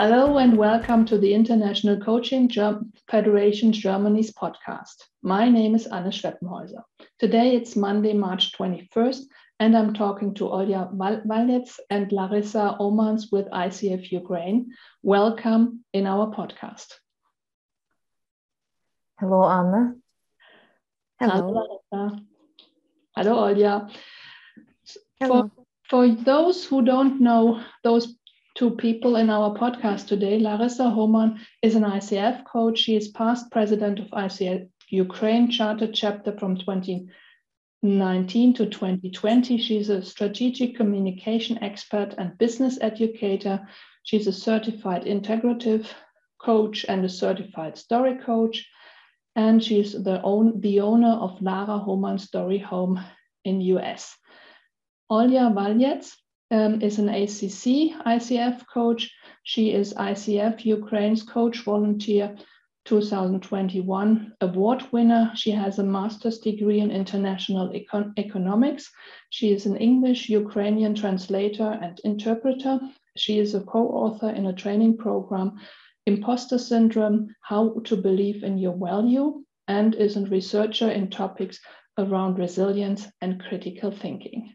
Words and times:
Hello 0.00 0.38
and 0.38 0.56
welcome 0.56 1.04
to 1.06 1.18
the 1.18 1.34
International 1.34 1.96
Coaching 1.98 2.48
Federation 3.10 3.72
Germany's 3.72 4.32
podcast. 4.32 4.94
My 5.24 5.48
name 5.48 5.74
is 5.74 5.88
Anne 5.88 6.12
Schweppenhäuser. 6.12 6.84
Today 7.18 7.56
it's 7.56 7.74
Monday, 7.74 8.12
March 8.12 8.52
21st, 8.56 9.22
and 9.58 9.76
I'm 9.76 9.92
talking 9.94 10.34
to 10.34 10.44
Olya 10.44 10.94
Valjec 10.94 11.68
and 11.90 12.12
Larissa 12.12 12.76
Omans 12.78 13.32
with 13.32 13.46
ICF 13.46 14.12
Ukraine. 14.12 14.70
Welcome 15.02 15.84
in 15.92 16.06
our 16.06 16.32
podcast. 16.32 16.94
Hello, 19.18 19.42
Anna. 19.48 19.96
Hello, 21.18 21.80
Larissa. 21.90 22.22
Hello, 23.16 23.34
Olya. 23.48 23.90
Hello. 25.18 25.42
For, 25.42 25.50
for 25.90 26.08
those 26.08 26.64
who 26.64 26.84
don't 26.84 27.20
know 27.20 27.64
those 27.82 28.14
two 28.58 28.72
people 28.72 29.14
in 29.14 29.30
our 29.30 29.56
podcast 29.56 30.08
today, 30.08 30.36
Larissa 30.40 30.90
Homan 30.90 31.38
is 31.62 31.76
an 31.76 31.84
ICF 31.84 32.44
coach. 32.44 32.80
She 32.80 32.96
is 32.96 33.06
past 33.06 33.52
president 33.52 34.00
of 34.00 34.06
ICF 34.06 34.68
Ukraine 34.88 35.48
Charter 35.48 35.86
chapter 35.92 36.36
from 36.36 36.56
2019 36.56 38.54
to 38.54 38.66
2020. 38.66 39.58
She's 39.58 39.90
a 39.90 40.02
strategic 40.02 40.74
communication 40.74 41.62
expert 41.62 42.16
and 42.18 42.36
business 42.36 42.78
educator. 42.80 43.64
She's 44.02 44.26
a 44.26 44.32
certified 44.32 45.04
integrative 45.04 45.86
coach 46.40 46.84
and 46.88 47.04
a 47.04 47.08
certified 47.08 47.78
story 47.78 48.16
coach. 48.16 48.66
And 49.36 49.62
she's 49.62 49.92
the, 49.92 50.20
own, 50.22 50.60
the 50.60 50.80
owner 50.80 51.12
of 51.12 51.40
Lara 51.40 51.78
Homan 51.78 52.18
Story 52.18 52.58
Home 52.58 52.98
in 53.44 53.60
US. 53.60 54.16
Olya 55.12 55.54
Valjec 55.54 56.12
um, 56.50 56.80
is 56.80 56.98
an 56.98 57.08
ACC 57.08 57.94
ICF 58.06 58.66
coach. 58.72 59.10
She 59.42 59.72
is 59.72 59.94
ICF 59.94 60.64
Ukraine's 60.64 61.22
coach 61.22 61.58
volunteer 61.64 62.36
2021 62.86 64.32
award 64.40 64.82
winner. 64.92 65.30
She 65.34 65.50
has 65.50 65.78
a 65.78 65.84
master's 65.84 66.38
degree 66.38 66.80
in 66.80 66.90
international 66.90 67.68
econ 67.70 68.12
economics. 68.18 68.90
She 69.28 69.52
is 69.52 69.66
an 69.66 69.76
English 69.76 70.30
Ukrainian 70.30 70.94
translator 70.94 71.78
and 71.82 72.00
interpreter. 72.04 72.80
She 73.16 73.38
is 73.38 73.54
a 73.54 73.60
co-author 73.60 74.30
in 74.30 74.46
a 74.46 74.54
training 74.54 74.96
program, 74.96 75.58
Imposter 76.06 76.56
Syndrome, 76.56 77.34
How 77.42 77.80
to 77.84 77.96
Believe 77.96 78.42
in 78.42 78.56
Your 78.56 78.76
Value, 78.76 79.44
and 79.66 79.94
is 79.94 80.16
a 80.16 80.24
researcher 80.24 80.90
in 80.90 81.10
topics 81.10 81.60
around 81.98 82.38
resilience 82.38 83.06
and 83.20 83.42
critical 83.42 83.90
thinking. 83.90 84.54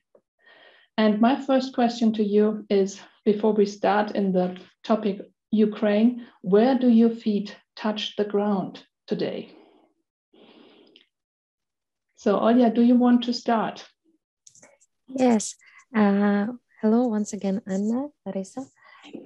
And 0.97 1.19
my 1.19 1.35
first 1.35 1.73
question 1.73 2.13
to 2.13 2.23
you 2.23 2.65
is 2.69 3.01
before 3.25 3.53
we 3.53 3.65
start 3.65 4.11
in 4.11 4.31
the 4.31 4.57
topic 4.83 5.21
Ukraine, 5.51 6.27
where 6.41 6.77
do 6.77 6.87
your 6.87 7.09
feet 7.09 7.55
touch 7.75 8.15
the 8.15 8.25
ground 8.25 8.83
today? 9.07 9.49
So, 12.15 12.39
Olya, 12.39 12.73
do 12.73 12.81
you 12.81 12.95
want 12.95 13.23
to 13.23 13.33
start? 13.33 13.85
Yes. 15.07 15.55
Uh, 15.95 16.47
hello, 16.79 17.07
once 17.07 17.33
again, 17.33 17.61
Anna, 17.67 18.09
Larissa. 18.25 18.65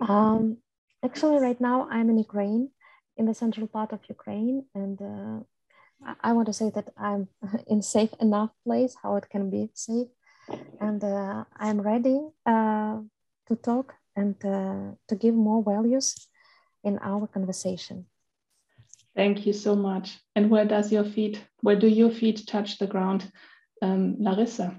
Um, 0.02 0.57
actually, 1.03 1.39
right 1.39 1.59
now 1.59 1.87
I'm 1.91 2.09
in 2.09 2.17
Ukraine, 2.17 2.71
in 3.17 3.25
the 3.25 3.33
central 3.33 3.67
part 3.67 3.91
of 3.91 3.99
Ukraine, 4.09 4.65
and 4.73 5.02
uh, 5.02 5.39
I 6.23 6.31
want 6.31 6.47
to 6.47 6.53
say 6.53 6.71
that 6.73 6.89
I'm 6.97 7.27
in 7.67 7.81
safe 7.81 8.13
enough 8.21 8.52
place, 8.65 8.95
how 9.03 9.17
it 9.17 9.29
can 9.29 9.49
be 9.49 9.69
safe 9.73 10.07
and 10.80 11.02
uh, 11.05 11.45
I'm 11.56 11.80
ready 11.80 12.20
uh, 12.46 12.98
to 13.48 13.56
talk 13.56 13.95
and 14.17 14.34
uh, 14.45 14.95
to 15.08 15.17
give 15.17 15.34
more 15.34 15.62
values 15.62 16.28
in 16.84 16.98
our 16.98 17.27
conversation. 17.27 18.06
Thank 19.14 19.46
you 19.46 19.52
so 19.52 19.77
much. 19.77 20.18
And 20.34 20.50
where 20.50 20.64
does 20.64 20.90
your 20.90 21.05
feet, 21.05 21.45
where 21.61 21.77
do 21.77 21.86
your 21.86 22.11
feet 22.11 22.46
touch 22.46 22.78
the 22.78 22.86
ground, 22.86 23.30
um, 23.83 24.17
Larissa? 24.18 24.77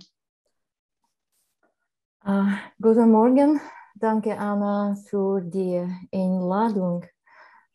Uh, 2.26 2.58
guten 2.82 3.12
Morgen. 3.12 3.60
Danke 3.96 4.38
Anna 4.38 4.96
für 5.10 5.42
die 5.42 5.88
Einladung. 6.12 7.04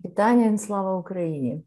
Вітання 0.04 0.46
і 0.46 0.58
слава 0.58 0.96
Україні. 0.96 1.64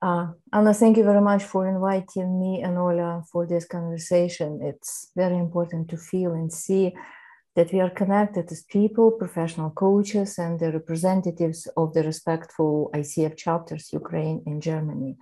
Uh, 0.00 0.28
Anna, 0.52 0.72
thank 0.72 0.96
you 0.96 1.02
very 1.02 1.20
much 1.20 1.42
for 1.42 1.66
inviting 1.66 2.38
me 2.38 2.62
and 2.62 2.78
Ola 2.78 3.24
for 3.32 3.46
this 3.46 3.66
conversation. 3.66 4.60
It's 4.62 5.10
very 5.16 5.36
important 5.36 5.90
to 5.90 5.96
feel 5.96 6.34
and 6.34 6.52
see 6.52 6.94
that 7.56 7.72
we 7.72 7.80
are 7.80 7.90
connected 7.90 8.50
as 8.52 8.62
people, 8.62 9.10
professional 9.10 9.70
coaches, 9.70 10.38
and 10.38 10.60
the 10.60 10.70
representatives 10.70 11.66
of 11.76 11.94
the 11.94 12.04
respectful 12.04 12.90
ICF 12.94 13.36
chapters, 13.36 13.92
Ukraine 13.92 14.44
and 14.46 14.62
Germany. 14.62 15.16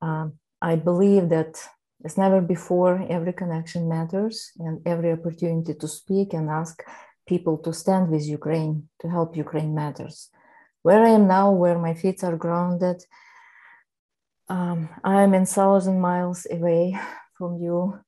Uh, 0.00 0.28
I 0.60 0.76
believe 0.76 1.28
that 1.30 1.60
as 2.04 2.16
never 2.16 2.40
before, 2.40 3.04
every 3.08 3.32
connection 3.32 3.88
matters 3.88 4.52
and 4.60 4.80
every 4.86 5.10
opportunity 5.12 5.74
to 5.74 5.88
speak 5.88 6.32
and 6.34 6.48
ask 6.48 6.84
people 7.26 7.58
to 7.58 7.72
stand 7.72 8.10
with 8.10 8.24
Ukraine, 8.26 8.88
to 9.00 9.08
help 9.08 9.36
Ukraine 9.36 9.74
matters. 9.74 10.28
Where 10.82 11.02
I 11.02 11.10
am 11.10 11.26
now, 11.26 11.50
where 11.50 11.78
my 11.78 11.94
feet 11.94 12.22
are 12.22 12.36
grounded, 12.36 13.04
um, 14.48 14.88
I'm 15.04 15.34
in 15.34 15.46
thousand 15.46 16.00
miles 16.00 16.46
away 16.50 16.98
from 17.34 17.58
you, 17.58 17.98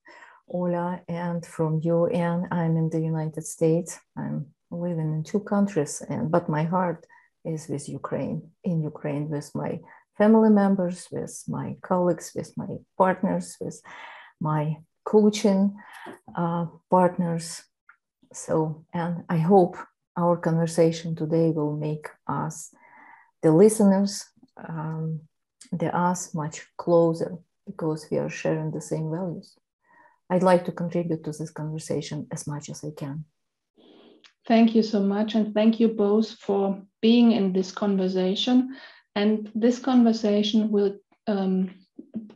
Ola, 0.48 1.00
and 1.08 1.44
from 1.44 1.80
you, 1.82 2.06
and 2.06 2.46
I'm 2.50 2.76
in 2.76 2.90
the 2.90 3.00
United 3.00 3.44
States. 3.44 3.98
I'm 4.16 4.46
living 4.70 5.12
in 5.12 5.22
two 5.22 5.40
countries, 5.40 6.02
and 6.08 6.30
but 6.30 6.48
my 6.48 6.64
heart 6.64 7.06
is 7.44 7.68
with 7.68 7.88
Ukraine, 7.88 8.50
in 8.64 8.82
Ukraine, 8.82 9.28
with 9.28 9.50
my 9.54 9.80
family 10.16 10.50
members, 10.50 11.08
with 11.10 11.42
my 11.48 11.76
colleagues, 11.82 12.32
with 12.34 12.52
my 12.56 12.68
partners, 12.96 13.56
with 13.60 13.80
my 14.40 14.76
coaching 15.04 15.76
uh, 16.36 16.66
partners. 16.90 17.62
So, 18.32 18.84
and 18.92 19.24
I 19.28 19.38
hope 19.38 19.76
our 20.16 20.36
conversation 20.36 21.14
today 21.14 21.50
will 21.50 21.76
make 21.76 22.08
us, 22.26 22.74
the 23.42 23.52
listeners, 23.52 24.24
um, 24.56 25.20
they 25.72 25.90
us 25.90 26.34
much 26.34 26.66
closer 26.76 27.38
because 27.66 28.06
we 28.10 28.18
are 28.18 28.30
sharing 28.30 28.70
the 28.70 28.80
same 28.80 29.10
values. 29.10 29.56
I'd 30.30 30.42
like 30.42 30.64
to 30.66 30.72
contribute 30.72 31.24
to 31.24 31.32
this 31.32 31.50
conversation 31.50 32.26
as 32.32 32.46
much 32.46 32.68
as 32.68 32.84
I 32.84 32.90
can. 32.96 33.24
Thank 34.46 34.74
you 34.74 34.82
so 34.82 35.00
much. 35.00 35.34
And 35.34 35.54
thank 35.54 35.80
you 35.80 35.88
both 35.88 36.32
for 36.32 36.82
being 37.00 37.32
in 37.32 37.52
this 37.52 37.72
conversation. 37.72 38.76
And 39.14 39.50
this 39.54 39.78
conversation 39.78 40.70
will 40.70 40.96
um, 41.26 41.70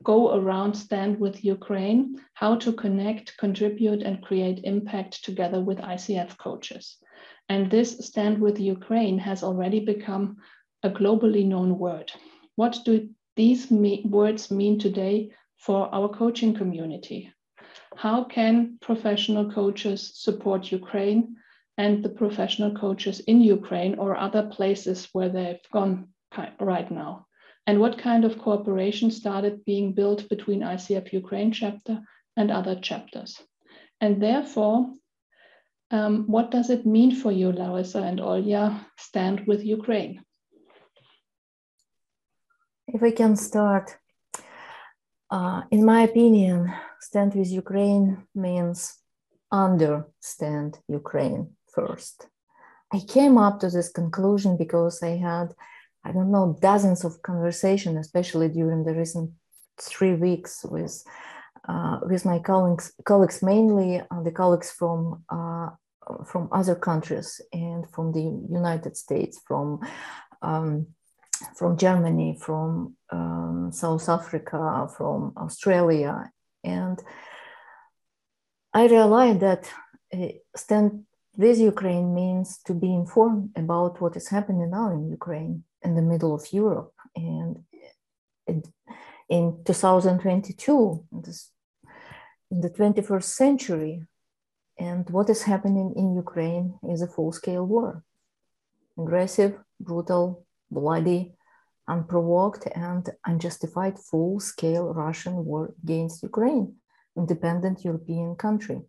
go 0.02 0.34
around 0.34 0.74
Stand 0.74 1.20
with 1.20 1.44
Ukraine, 1.44 2.16
how 2.34 2.56
to 2.56 2.72
connect, 2.72 3.36
contribute, 3.36 4.02
and 4.02 4.22
create 4.22 4.60
impact 4.64 5.24
together 5.24 5.60
with 5.60 5.78
ICF 5.78 6.38
coaches. 6.38 6.96
And 7.48 7.70
this 7.70 8.06
Stand 8.06 8.38
with 8.40 8.58
Ukraine 8.58 9.18
has 9.18 9.42
already 9.42 9.80
become 9.80 10.38
a 10.82 10.90
globally 10.90 11.44
known 11.44 11.78
word. 11.78 12.12
What 12.56 12.78
do 12.84 13.08
these 13.38 13.70
me 13.70 14.02
words 14.04 14.50
mean 14.50 14.80
today 14.80 15.30
for 15.56 15.88
our 15.94 16.08
coaching 16.08 16.52
community? 16.54 17.32
How 17.96 18.24
can 18.24 18.78
professional 18.80 19.52
coaches 19.52 20.10
support 20.16 20.72
Ukraine 20.72 21.36
and 21.76 22.04
the 22.04 22.08
professional 22.08 22.74
coaches 22.74 23.20
in 23.20 23.40
Ukraine 23.40 23.94
or 23.96 24.16
other 24.16 24.50
places 24.56 25.08
where 25.12 25.28
they've 25.28 25.70
gone 25.72 26.08
right 26.58 26.90
now? 26.90 27.26
And 27.68 27.78
what 27.78 28.04
kind 28.08 28.24
of 28.24 28.40
cooperation 28.40 29.12
started 29.12 29.64
being 29.64 29.92
built 29.92 30.28
between 30.28 30.60
ICF 30.74 31.12
Ukraine 31.12 31.52
chapter 31.52 32.02
and 32.36 32.50
other 32.50 32.74
chapters? 32.88 33.40
And 34.00 34.20
therefore, 34.20 34.94
um, 35.92 36.14
what 36.26 36.50
does 36.50 36.70
it 36.70 36.84
mean 36.84 37.14
for 37.14 37.30
you, 37.30 37.52
Larissa 37.52 38.02
and 38.02 38.18
Olya, 38.18 38.84
stand 38.96 39.46
with 39.46 39.64
Ukraine? 39.64 40.24
If 42.90 43.02
we 43.02 43.12
can 43.12 43.36
start, 43.36 43.98
uh, 45.30 45.62
in 45.70 45.84
my 45.84 46.02
opinion, 46.02 46.72
stand 47.00 47.34
with 47.34 47.50
Ukraine 47.50 48.26
means 48.34 48.94
understand 49.52 50.78
Ukraine 50.88 51.50
first. 51.74 52.28
I 52.90 53.00
came 53.00 53.36
up 53.36 53.60
to 53.60 53.68
this 53.68 53.90
conclusion 53.90 54.56
because 54.56 55.02
I 55.02 55.16
had, 55.28 55.48
I 56.02 56.12
don't 56.12 56.30
know, 56.30 56.56
dozens 56.62 57.04
of 57.04 57.20
conversations, 57.20 57.98
especially 57.98 58.48
during 58.48 58.84
the 58.84 58.94
recent 58.94 59.32
three 59.78 60.14
weeks 60.14 60.64
with 60.64 61.04
uh, 61.68 61.98
with 62.10 62.24
my 62.24 62.38
colleagues, 62.38 62.94
colleagues 63.04 63.42
mainly 63.42 64.00
uh, 64.00 64.22
the 64.22 64.32
colleagues 64.32 64.70
from 64.70 65.22
uh, 65.28 65.68
from 66.24 66.48
other 66.52 66.74
countries 66.74 67.38
and 67.52 67.84
from 67.90 68.12
the 68.12 68.26
United 68.60 68.96
States, 68.96 69.38
from 69.46 69.80
um, 70.40 70.86
from 71.54 71.76
Germany, 71.76 72.38
from 72.40 72.96
um, 73.10 73.70
South 73.72 74.08
Africa, 74.08 74.88
from 74.96 75.32
Australia. 75.36 76.30
And 76.64 76.98
I 78.74 78.86
realized 78.86 79.40
that 79.40 79.70
uh, 80.12 80.28
stand 80.56 81.04
with 81.36 81.58
Ukraine 81.58 82.14
means 82.14 82.58
to 82.66 82.74
be 82.74 82.92
informed 82.92 83.50
about 83.56 84.00
what 84.00 84.16
is 84.16 84.28
happening 84.28 84.70
now 84.70 84.90
in 84.90 85.08
Ukraine, 85.08 85.64
in 85.82 85.94
the 85.94 86.02
middle 86.02 86.34
of 86.34 86.52
Europe. 86.52 86.92
And 87.14 87.64
in 89.28 89.62
2022, 89.64 91.04
in 92.50 92.60
the 92.60 92.70
21st 92.70 93.22
century, 93.24 94.02
and 94.78 95.08
what 95.10 95.28
is 95.28 95.42
happening 95.42 95.92
in 95.96 96.14
Ukraine 96.14 96.78
is 96.88 97.02
a 97.02 97.08
full 97.08 97.32
scale 97.32 97.66
war 97.66 98.02
aggressive, 98.98 99.58
brutal, 99.80 100.44
bloody, 100.70 101.34
unprovoked, 101.88 102.66
and 102.74 103.08
unjustified 103.26 103.98
full 103.98 104.40
scale 104.40 104.92
Russian 104.92 105.44
war 105.44 105.74
against 105.82 106.22
Ukraine, 106.22 106.76
independent 107.16 107.84
European 107.84 108.36
country. 108.36 108.82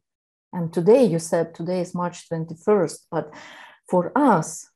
And 0.51 0.73
today, 0.73 1.03
you 1.05 1.19
said 1.19 1.53
today 1.53 1.81
is 1.81 1.93
March 1.93 2.27
21st, 2.29 2.97
but 3.11 3.33
for 3.87 4.11
us, 4.15 4.69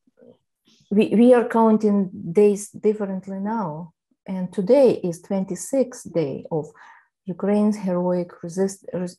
we, 0.92 1.08
we 1.10 1.34
are 1.34 1.48
counting 1.48 2.10
days 2.32 2.70
differently 2.70 3.40
now. 3.40 3.94
And 4.26 4.54
today 4.54 5.02
is 5.04 5.22
26th 5.22 6.14
day 6.14 6.46
of 6.52 6.68
Ukraine's 7.26 7.78
heroic 7.78 8.44
resist, 8.44 8.86
res, 8.94 9.18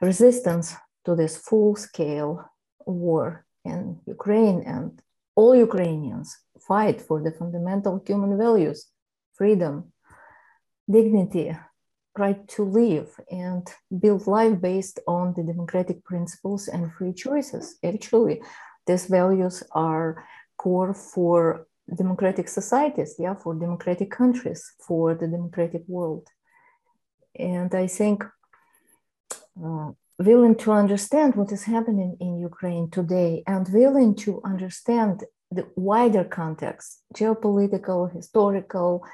resistance 0.00 0.74
to 1.04 1.14
this 1.14 1.36
full 1.36 1.76
scale 1.76 2.44
war 2.84 3.46
in 3.64 4.00
Ukraine. 4.06 4.62
And 4.62 5.00
all 5.36 5.54
Ukrainians 5.54 6.36
fight 6.60 7.00
for 7.00 7.22
the 7.22 7.32
fundamental 7.32 8.02
human 8.06 8.38
values 8.38 8.88
freedom, 9.34 9.92
dignity, 10.88 11.56
right 12.16 12.46
to 12.46 12.62
live, 12.62 13.08
and 13.30 13.66
build 14.00 14.26
life 14.26 14.60
based 14.60 15.00
on 15.08 15.34
the 15.34 15.42
democratic 15.42 16.04
principles 16.04 16.68
and 16.68 16.92
free 16.92 17.12
choices. 17.12 17.76
Actually, 17.82 18.40
these 18.86 19.06
values 19.06 19.64
are 19.72 20.24
core 20.56 20.94
for 20.94 21.66
democratic 21.92 22.48
societies, 22.48 23.16
yeah, 23.18 23.34
for 23.34 23.54
democratic 23.54 24.10
countries, 24.10 24.72
for 24.78 25.14
the 25.14 25.26
democratic 25.26 25.82
world. 25.88 26.28
And 27.36 27.74
I 27.74 27.88
think 27.88 28.24
uh, 29.62 29.90
willing 30.18 30.54
to 30.54 30.72
understand 30.72 31.34
what 31.34 31.50
is 31.50 31.64
happening 31.64 32.16
in 32.20 32.38
Ukraine 32.38 32.88
today 32.90 33.42
and 33.46 33.68
willing 33.72 34.14
to 34.16 34.40
understand 34.44 35.24
the 35.54 35.66
wider 35.76 36.24
context, 36.24 37.02
geopolitical, 37.14 38.12
historical, 38.12 39.04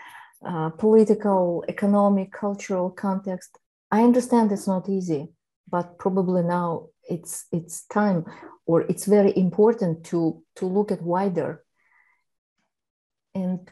uh, 0.46 0.70
political, 0.70 1.64
economic, 1.68 2.32
cultural 2.32 2.90
context. 2.90 3.58
I 3.90 4.02
understand 4.02 4.52
it's 4.52 4.66
not 4.66 4.88
easy, 4.88 5.28
but 5.68 5.98
probably 5.98 6.42
now 6.42 6.86
it's 7.08 7.46
it's 7.52 7.86
time 7.86 8.24
or 8.66 8.82
it's 8.82 9.06
very 9.06 9.36
important 9.36 10.04
to 10.04 10.42
to 10.56 10.66
look 10.66 10.92
at 10.92 11.02
wider. 11.02 11.64
And 13.34 13.68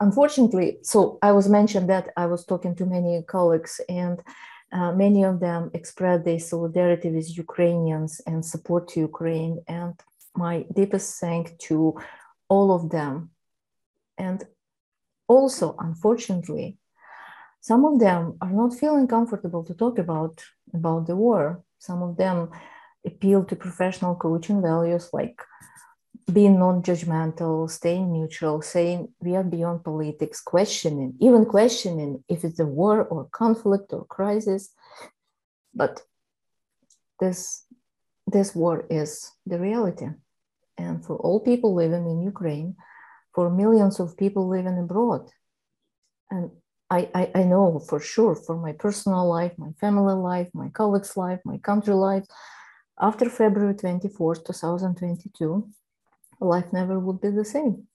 unfortunately, 0.00 0.78
so 0.82 1.18
I 1.22 1.32
was 1.32 1.48
mentioned 1.48 1.88
that 1.90 2.10
I 2.16 2.26
was 2.26 2.44
talking 2.44 2.74
to 2.76 2.86
many 2.86 3.22
colleagues 3.22 3.80
and 3.88 4.22
uh, 4.70 4.92
many 4.92 5.24
of 5.24 5.40
them 5.40 5.70
expressed 5.74 6.24
their 6.24 6.38
solidarity 6.38 7.10
with 7.10 7.36
Ukrainians 7.36 8.20
and 8.26 8.44
support 8.44 8.88
to 8.88 9.00
Ukraine. 9.00 9.62
And 9.66 9.94
my 10.34 10.64
deepest 10.74 11.20
thanks 11.20 11.52
to 11.66 11.98
all 12.48 12.74
of 12.74 12.90
them. 12.90 13.30
And 14.16 14.44
also, 15.26 15.76
unfortunately, 15.78 16.78
some 17.60 17.84
of 17.84 17.98
them 17.98 18.38
are 18.40 18.50
not 18.50 18.74
feeling 18.74 19.06
comfortable 19.06 19.64
to 19.64 19.74
talk 19.74 19.98
about, 19.98 20.42
about 20.72 21.06
the 21.06 21.16
war. 21.16 21.62
Some 21.78 22.02
of 22.02 22.16
them 22.16 22.50
appeal 23.04 23.44
to 23.44 23.56
professional 23.56 24.14
coaching 24.14 24.62
values 24.62 25.10
like 25.12 25.40
being 26.32 26.58
non-judgmental, 26.58 27.70
staying 27.70 28.12
neutral, 28.12 28.60
saying 28.60 29.08
we 29.20 29.34
are 29.34 29.44
beyond 29.44 29.82
politics, 29.84 30.40
questioning, 30.40 31.14
even 31.20 31.46
questioning 31.46 32.22
if 32.28 32.44
it's 32.44 32.60
a 32.60 32.66
war 32.66 33.04
or 33.04 33.28
conflict 33.32 33.92
or 33.92 34.04
crisis. 34.04 34.70
But 35.74 36.02
this 37.20 37.64
this 38.30 38.54
war 38.54 38.86
is 38.90 39.32
the 39.46 39.58
reality. 39.58 40.08
And 40.76 41.04
for 41.04 41.16
all 41.16 41.40
people 41.40 41.74
living 41.74 42.06
in 42.06 42.22
Ukraine, 42.22 42.76
for 43.34 43.50
millions 43.50 44.00
of 44.00 44.16
people 44.16 44.48
living 44.48 44.78
abroad. 44.78 45.30
And 46.30 46.50
I, 46.90 47.08
I, 47.14 47.30
I 47.34 47.42
know 47.44 47.78
for 47.78 48.00
sure 48.00 48.34
for 48.34 48.56
my 48.56 48.72
personal 48.72 49.28
life, 49.28 49.52
my 49.58 49.72
family 49.80 50.14
life, 50.14 50.48
my 50.54 50.68
colleagues' 50.70 51.16
life, 51.16 51.40
my 51.44 51.58
country 51.58 51.94
life, 51.94 52.24
after 53.00 53.28
February 53.30 53.74
24th, 53.74 54.44
2022, 54.44 55.68
life 56.40 56.72
never 56.72 56.98
would 56.98 57.20
be 57.20 57.30
the 57.30 57.44
same. 57.44 57.86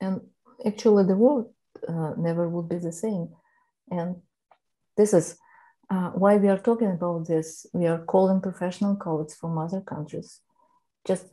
And 0.00 0.20
actually, 0.66 1.04
the 1.04 1.16
world 1.16 1.52
uh, 1.88 2.12
never 2.18 2.48
would 2.48 2.68
be 2.68 2.78
the 2.78 2.92
same. 2.92 3.28
And 3.90 4.16
this 4.96 5.14
is 5.14 5.38
uh, 5.90 6.10
why 6.10 6.36
we 6.36 6.48
are 6.48 6.58
talking 6.58 6.90
about 6.90 7.26
this. 7.26 7.66
We 7.72 7.86
are 7.86 8.04
calling 8.04 8.40
professional 8.40 8.96
colleagues 8.96 9.34
from 9.34 9.58
other 9.58 9.80
countries. 9.80 10.40
Just 11.06 11.26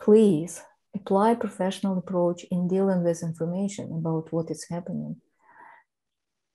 please 0.00 0.62
apply 0.94 1.34
professional 1.34 1.98
approach 1.98 2.44
in 2.50 2.68
dealing 2.68 3.04
with 3.04 3.22
information 3.22 3.92
about 3.92 4.32
what 4.32 4.50
is 4.50 4.66
happening. 4.68 5.20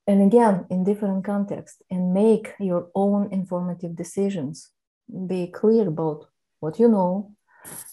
And 0.07 0.21
again, 0.21 0.65
in 0.69 0.83
different 0.83 1.23
context, 1.23 1.83
and 1.89 2.13
make 2.13 2.53
your 2.59 2.89
own 2.95 3.31
informative 3.31 3.95
decisions. 3.95 4.71
Be 5.27 5.47
clear 5.47 5.87
about 5.87 6.25
what 6.59 6.79
you 6.79 6.87
know 6.87 7.33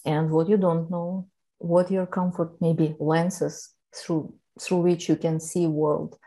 and 0.04 0.30
what 0.30 0.48
you 0.48 0.56
don't 0.56 0.90
know, 0.90 1.28
what 1.58 1.90
your 1.90 2.06
comfort 2.06 2.52
maybe 2.60 2.96
lenses 2.98 3.74
through 3.94 4.34
through 4.60 4.78
which 4.78 5.08
you 5.08 5.16
can 5.16 5.38
see 5.38 5.66
world 5.66 6.18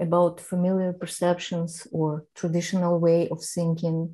about 0.00 0.40
familiar 0.40 0.92
perceptions 0.92 1.86
or 1.92 2.24
traditional 2.34 2.98
way 2.98 3.28
of 3.28 3.42
thinking 3.42 4.12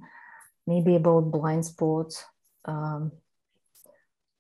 maybe 0.67 0.97
about 0.97 1.31
blind 1.31 1.65
spots 1.65 2.25
um, 2.65 3.13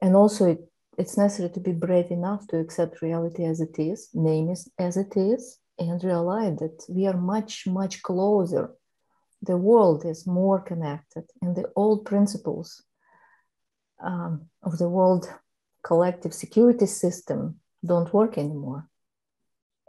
and 0.01 0.17
also 0.17 0.51
it, 0.51 0.61
it's 0.99 1.17
necessary 1.17 1.51
to 1.51 1.61
be 1.61 1.73
brave 1.73 2.11
enough 2.11 2.47
to 2.49 2.59
accept 2.59 3.03
reality 3.03 3.45
as 3.45 3.61
it 3.61 3.79
is 3.79 4.09
name 4.15 4.51
is 4.51 4.69
as 4.79 4.97
it 4.97 5.17
is 5.17 5.59
and 5.79 6.03
realize 6.03 6.57
that 6.59 6.85
we 6.88 7.07
are 7.07 7.17
much 7.17 7.67
much 7.67 8.03
closer 8.03 8.71
the 9.43 9.57
world 9.57 10.05
is 10.05 10.26
more 10.26 10.61
connected 10.61 11.25
and 11.43 11.55
the 11.55 11.71
old 11.76 12.05
principles 12.05 12.83
um, 14.03 14.47
of 14.62 14.79
the 14.79 14.88
world 14.88 15.29
collective 15.87 16.35
security 16.35 16.87
system 16.87 17.61
don't 17.85 18.12
work 18.12 18.37
anymore. 18.38 18.88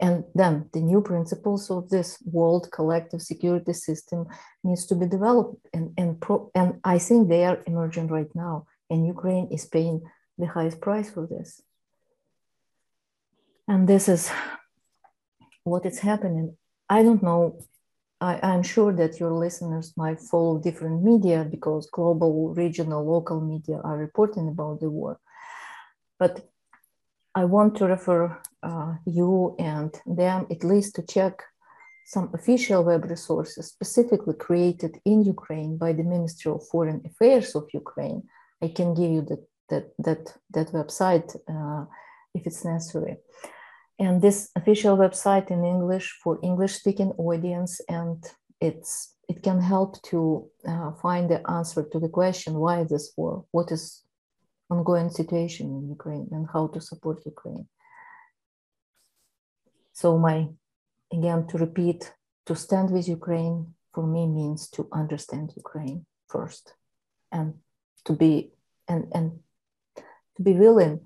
And 0.00 0.24
then 0.34 0.70
the 0.72 0.80
new 0.80 1.00
principles 1.02 1.70
of 1.70 1.88
this 1.88 2.22
world 2.24 2.70
collective 2.72 3.20
security 3.20 3.72
system 3.72 4.26
needs 4.62 4.86
to 4.86 4.94
be 4.94 5.06
developed. 5.06 5.66
And, 5.72 5.92
and, 5.98 6.20
pro, 6.20 6.50
and 6.54 6.80
I 6.84 6.98
think 6.98 7.28
they 7.28 7.44
are 7.44 7.62
emerging 7.66 8.08
right 8.08 8.32
now. 8.34 8.66
And 8.90 9.06
Ukraine 9.06 9.48
is 9.50 9.66
paying 9.66 10.02
the 10.38 10.46
highest 10.46 10.80
price 10.80 11.10
for 11.10 11.26
this. 11.26 11.60
And 13.66 13.88
this 13.88 14.08
is 14.08 14.30
what 15.64 15.84
is 15.84 15.98
happening. 15.98 16.56
I 16.88 17.02
don't 17.02 17.22
know. 17.22 17.58
I, 18.20 18.38
I'm 18.42 18.62
sure 18.62 18.92
that 18.94 19.20
your 19.20 19.32
listeners 19.32 19.92
might 19.96 20.20
follow 20.20 20.58
different 20.58 21.02
media 21.02 21.46
because 21.48 21.90
global, 21.90 22.54
regional, 22.54 23.04
local 23.04 23.40
media 23.40 23.80
are 23.84 23.96
reporting 23.96 24.48
about 24.48 24.80
the 24.80 24.90
war. 24.90 25.20
But 26.18 26.48
I 27.38 27.44
want 27.44 27.76
to 27.76 27.86
refer 27.86 28.36
uh, 28.64 28.94
you 29.06 29.54
and 29.60 29.90
them 30.06 30.46
at 30.50 30.64
least 30.64 30.96
to 30.96 31.02
check 31.02 31.34
some 32.04 32.30
official 32.34 32.82
web 32.82 33.04
resources 33.04 33.68
specifically 33.68 34.34
created 34.34 34.92
in 35.04 35.18
Ukraine 35.24 35.76
by 35.76 35.92
the 35.92 36.02
Ministry 36.02 36.50
of 36.50 36.66
Foreign 36.66 37.00
Affairs 37.08 37.54
of 37.54 37.64
Ukraine. 37.82 38.20
I 38.60 38.68
can 38.78 38.92
give 38.98 39.10
you 39.16 39.22
that 39.30 39.42
that 39.70 39.86
that 40.06 40.22
that 40.54 40.68
website 40.78 41.28
uh, 41.54 41.84
if 42.36 42.42
it's 42.48 42.64
necessary. 42.64 43.14
And 44.04 44.14
this 44.20 44.38
official 44.60 44.96
website 45.04 45.48
in 45.54 45.60
English 45.74 46.06
for 46.22 46.32
English-speaking 46.50 47.10
audience, 47.28 47.72
and 47.98 48.18
it's 48.68 48.92
it 49.32 49.38
can 49.46 49.60
help 49.60 49.90
to 50.10 50.20
uh, 50.72 50.90
find 51.04 51.24
the 51.28 51.40
answer 51.58 51.82
to 51.92 51.98
the 52.04 52.12
question 52.20 52.62
why 52.64 52.76
this 52.82 53.06
war, 53.16 53.44
what 53.56 53.70
is 53.76 53.82
ongoing 54.70 55.10
situation 55.10 55.66
in 55.66 55.88
Ukraine 55.88 56.28
and 56.32 56.46
how 56.52 56.66
to 56.68 56.80
support 56.80 57.24
Ukraine. 57.24 57.66
So 59.92 60.18
my, 60.18 60.48
again, 61.12 61.46
to 61.48 61.58
repeat, 61.58 62.12
to 62.46 62.54
stand 62.54 62.90
with 62.90 63.08
Ukraine 63.08 63.74
for 63.94 64.06
me 64.06 64.26
means 64.26 64.68
to 64.70 64.88
understand 64.92 65.52
Ukraine 65.56 66.06
first 66.28 66.74
and 67.32 67.54
to 68.04 68.12
be, 68.12 68.52
and, 68.86 69.08
and 69.12 69.40
to 70.36 70.42
be 70.42 70.52
willing 70.52 71.00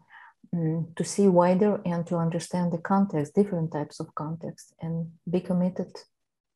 um, 0.55 0.89
to 0.97 1.05
see 1.05 1.27
wider 1.29 1.81
and 1.87 2.07
to 2.07 2.17
understand 2.17 2.73
the 2.73 2.79
context, 2.79 3.35
different 3.35 3.73
types 3.73 4.01
of 4.01 4.15
context 4.15 4.75
and 4.83 5.11
be 5.31 5.41
committed 5.41 5.93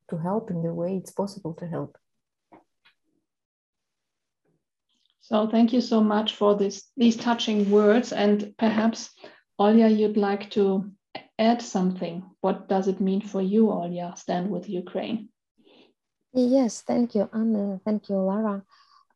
to 0.09 0.17
help 0.17 0.51
in 0.51 0.61
the 0.61 0.73
way 0.73 0.95
it's 0.97 1.11
possible 1.11 1.53
to 1.55 1.67
help. 1.67 1.97
So 5.27 5.45
thank 5.45 5.73
you 5.73 5.81
so 5.81 5.99
much 5.99 6.35
for 6.35 6.55
this 6.55 6.87
these 6.95 7.17
touching 7.17 7.69
words. 7.69 8.13
And 8.13 8.55
perhaps, 8.57 9.09
Olya, 9.59 9.89
you'd 9.91 10.15
like 10.15 10.49
to 10.51 10.89
add 11.37 11.61
something. 11.61 12.23
What 12.39 12.69
does 12.69 12.87
it 12.87 13.01
mean 13.01 13.19
for 13.19 13.41
you, 13.41 13.65
Olya, 13.65 14.17
stand 14.17 14.49
with 14.49 14.69
Ukraine? 14.69 15.27
Yes, 16.31 16.81
thank 16.81 17.13
you, 17.13 17.29
Anna. 17.33 17.81
Thank 17.83 18.07
you, 18.07 18.15
Lara. 18.15 18.63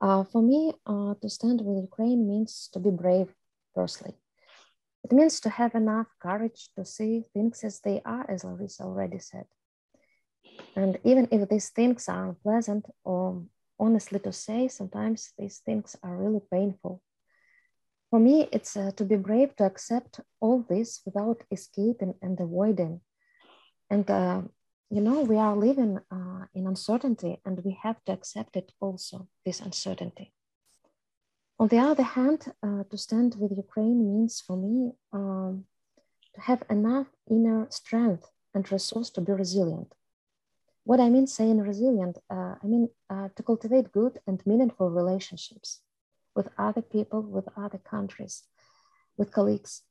Uh, 0.01 0.25
for 0.25 0.41
me, 0.41 0.73
uh, 0.85 1.13
to 1.21 1.29
stand 1.29 1.61
with 1.61 1.77
Ukraine 1.79 2.27
means 2.27 2.67
to 2.73 2.79
be 2.79 2.89
brave, 2.89 3.33
firstly. 3.73 4.11
It 5.05 5.13
means 5.13 5.39
to 5.39 5.49
have 5.49 5.75
enough 5.75 6.07
courage 6.19 6.71
to 6.75 6.83
see 6.83 7.23
things 7.33 7.63
as 7.63 7.79
they 7.79 8.01
are, 8.03 8.25
as 8.29 8.43
Larissa 8.43 8.83
already 8.83 9.19
said. 9.19 9.45
And 10.75 10.99
even 11.05 11.29
if 11.31 11.47
these 11.47 11.69
things 11.69 12.09
are 12.09 12.27
unpleasant, 12.29 12.85
or 13.05 13.45
honestly 13.81 14.19
to 14.19 14.31
say, 14.31 14.67
sometimes 14.67 15.33
these 15.37 15.57
things 15.65 15.97
are 16.03 16.15
really 16.15 16.41
painful. 16.51 17.01
For 18.11 18.19
me, 18.19 18.47
it's 18.51 18.77
uh, 18.77 18.91
to 18.97 19.03
be 19.05 19.15
brave 19.15 19.55
to 19.55 19.65
accept 19.65 20.19
all 20.39 20.65
this 20.69 21.01
without 21.05 21.43
escaping 21.49 22.13
and 22.21 22.39
avoiding. 22.39 23.01
And, 23.89 24.09
uh, 24.09 24.41
you 24.89 25.01
know, 25.01 25.21
we 25.21 25.37
are 25.37 25.55
living 25.55 25.99
uh, 26.11 26.45
in 26.53 26.67
uncertainty 26.67 27.39
and 27.45 27.63
we 27.63 27.77
have 27.81 28.03
to 28.05 28.11
accept 28.11 28.55
it 28.55 28.71
also, 28.79 29.27
this 29.45 29.59
uncertainty. 29.61 30.33
On 31.57 31.67
the 31.67 31.79
other 31.79 32.03
hand, 32.03 32.45
uh, 32.63 32.83
to 32.89 32.97
stand 32.97 33.35
with 33.39 33.51
Ukraine 33.55 33.99
means 34.13 34.41
for 34.45 34.57
me 34.57 34.93
um, 35.13 35.65
to 36.35 36.41
have 36.41 36.63
enough 36.69 37.07
inner 37.29 37.67
strength 37.69 38.25
and 38.53 38.69
resource 38.71 39.09
to 39.11 39.21
be 39.21 39.31
resilient. 39.31 39.93
What 40.83 40.99
I 40.99 41.09
mean 41.09 41.27
saying 41.27 41.59
resilient, 41.59 42.17
uh, 42.29 42.55
I 42.63 42.65
mean 42.65 42.89
uh, 43.09 43.29
to 43.35 43.43
cultivate 43.43 43.91
good 43.91 44.19
and 44.27 44.41
meaningful 44.45 44.89
relationships 44.89 45.81
with 46.35 46.49
other 46.57 46.81
people, 46.81 47.21
with 47.21 47.47
other 47.55 47.77
countries, 47.77 48.43
with 49.17 49.31
colleagues, 49.31 49.83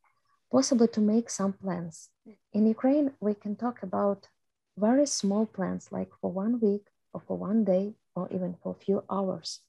possibly 0.51 0.89
to 0.89 1.01
make 1.01 1.31
some 1.31 1.53
plans. 1.53 2.11
In 2.53 2.67
Ukraine, 2.67 3.13
we 3.21 3.35
can 3.35 3.57
talk 3.57 3.83
about 3.83 4.29
very 4.77 5.07
small 5.07 5.47
plans, 5.47 5.93
like 5.93 6.11
for 6.21 6.31
one 6.33 6.59
week 6.61 6.87
or 7.13 7.21
for 7.21 7.37
one 7.37 7.65
day 7.65 7.95
or 8.17 8.29
even 8.33 8.57
for 8.63 8.73
a 8.73 8.85
few 8.85 9.05
hours, 9.11 9.61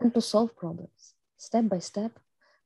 and 0.00 0.14
to 0.14 0.20
solve 0.20 0.56
problems 0.56 1.14
step 1.36 1.68
by 1.68 1.80
step, 1.80 2.12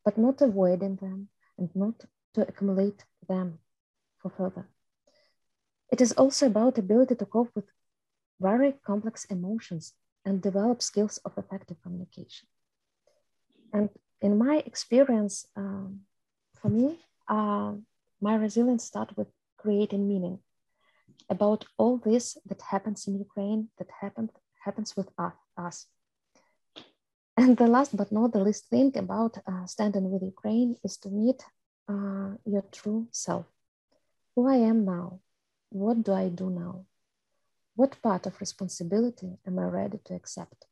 but 0.04 0.18
not 0.18 0.40
avoiding 0.42 0.96
them 0.96 1.28
and 1.58 1.70
not 1.74 2.04
to 2.34 2.46
accumulate 2.46 3.04
them 3.26 3.58
for 4.18 4.30
further. 4.30 4.68
It 5.90 6.00
is 6.00 6.12
also 6.12 6.46
about 6.46 6.78
ability 6.78 7.14
to 7.16 7.26
cope 7.26 7.50
with 7.54 7.64
very 8.40 8.74
complex 8.84 9.24
emotions 9.26 9.94
and 10.24 10.42
develop 10.42 10.82
skills 10.82 11.18
of 11.24 11.32
effective 11.38 11.76
communication. 11.82 12.48
And 13.72 13.90
in 14.20 14.38
my 14.38 14.62
experience, 14.66 15.46
um, 15.56 16.00
for 16.60 16.68
me, 16.68 16.98
uh, 17.28 17.72
my 18.20 18.34
resilience 18.34 18.84
started 18.84 19.16
with 19.16 19.28
creating 19.56 20.08
meaning 20.08 20.38
about 21.28 21.64
all 21.76 21.98
this 21.98 22.36
that 22.46 22.62
happens 22.62 23.06
in 23.06 23.18
Ukraine, 23.18 23.68
that 23.78 23.88
happened, 24.00 24.30
happens 24.64 24.96
with 24.96 25.08
us. 25.56 25.86
And 27.36 27.56
the 27.56 27.66
last 27.66 27.96
but 27.96 28.10
not 28.10 28.32
the 28.32 28.40
least 28.40 28.68
thing 28.68 28.96
about 28.96 29.36
uh, 29.46 29.66
standing 29.66 30.10
with 30.10 30.22
Ukraine 30.22 30.76
is 30.82 30.96
to 30.98 31.10
meet 31.10 31.42
uh, 31.88 32.30
your 32.44 32.64
true 32.72 33.08
self. 33.10 33.46
Who 34.34 34.48
I 34.48 34.56
am 34.56 34.84
now. 34.84 35.20
What 35.70 36.02
do 36.02 36.12
I 36.12 36.28
do 36.28 36.48
now? 36.50 36.86
What 37.76 38.02
part 38.02 38.26
of 38.26 38.40
responsibility 38.40 39.38
am 39.46 39.60
I 39.60 39.66
ready 39.66 39.98
to 40.06 40.14
accept? 40.16 40.64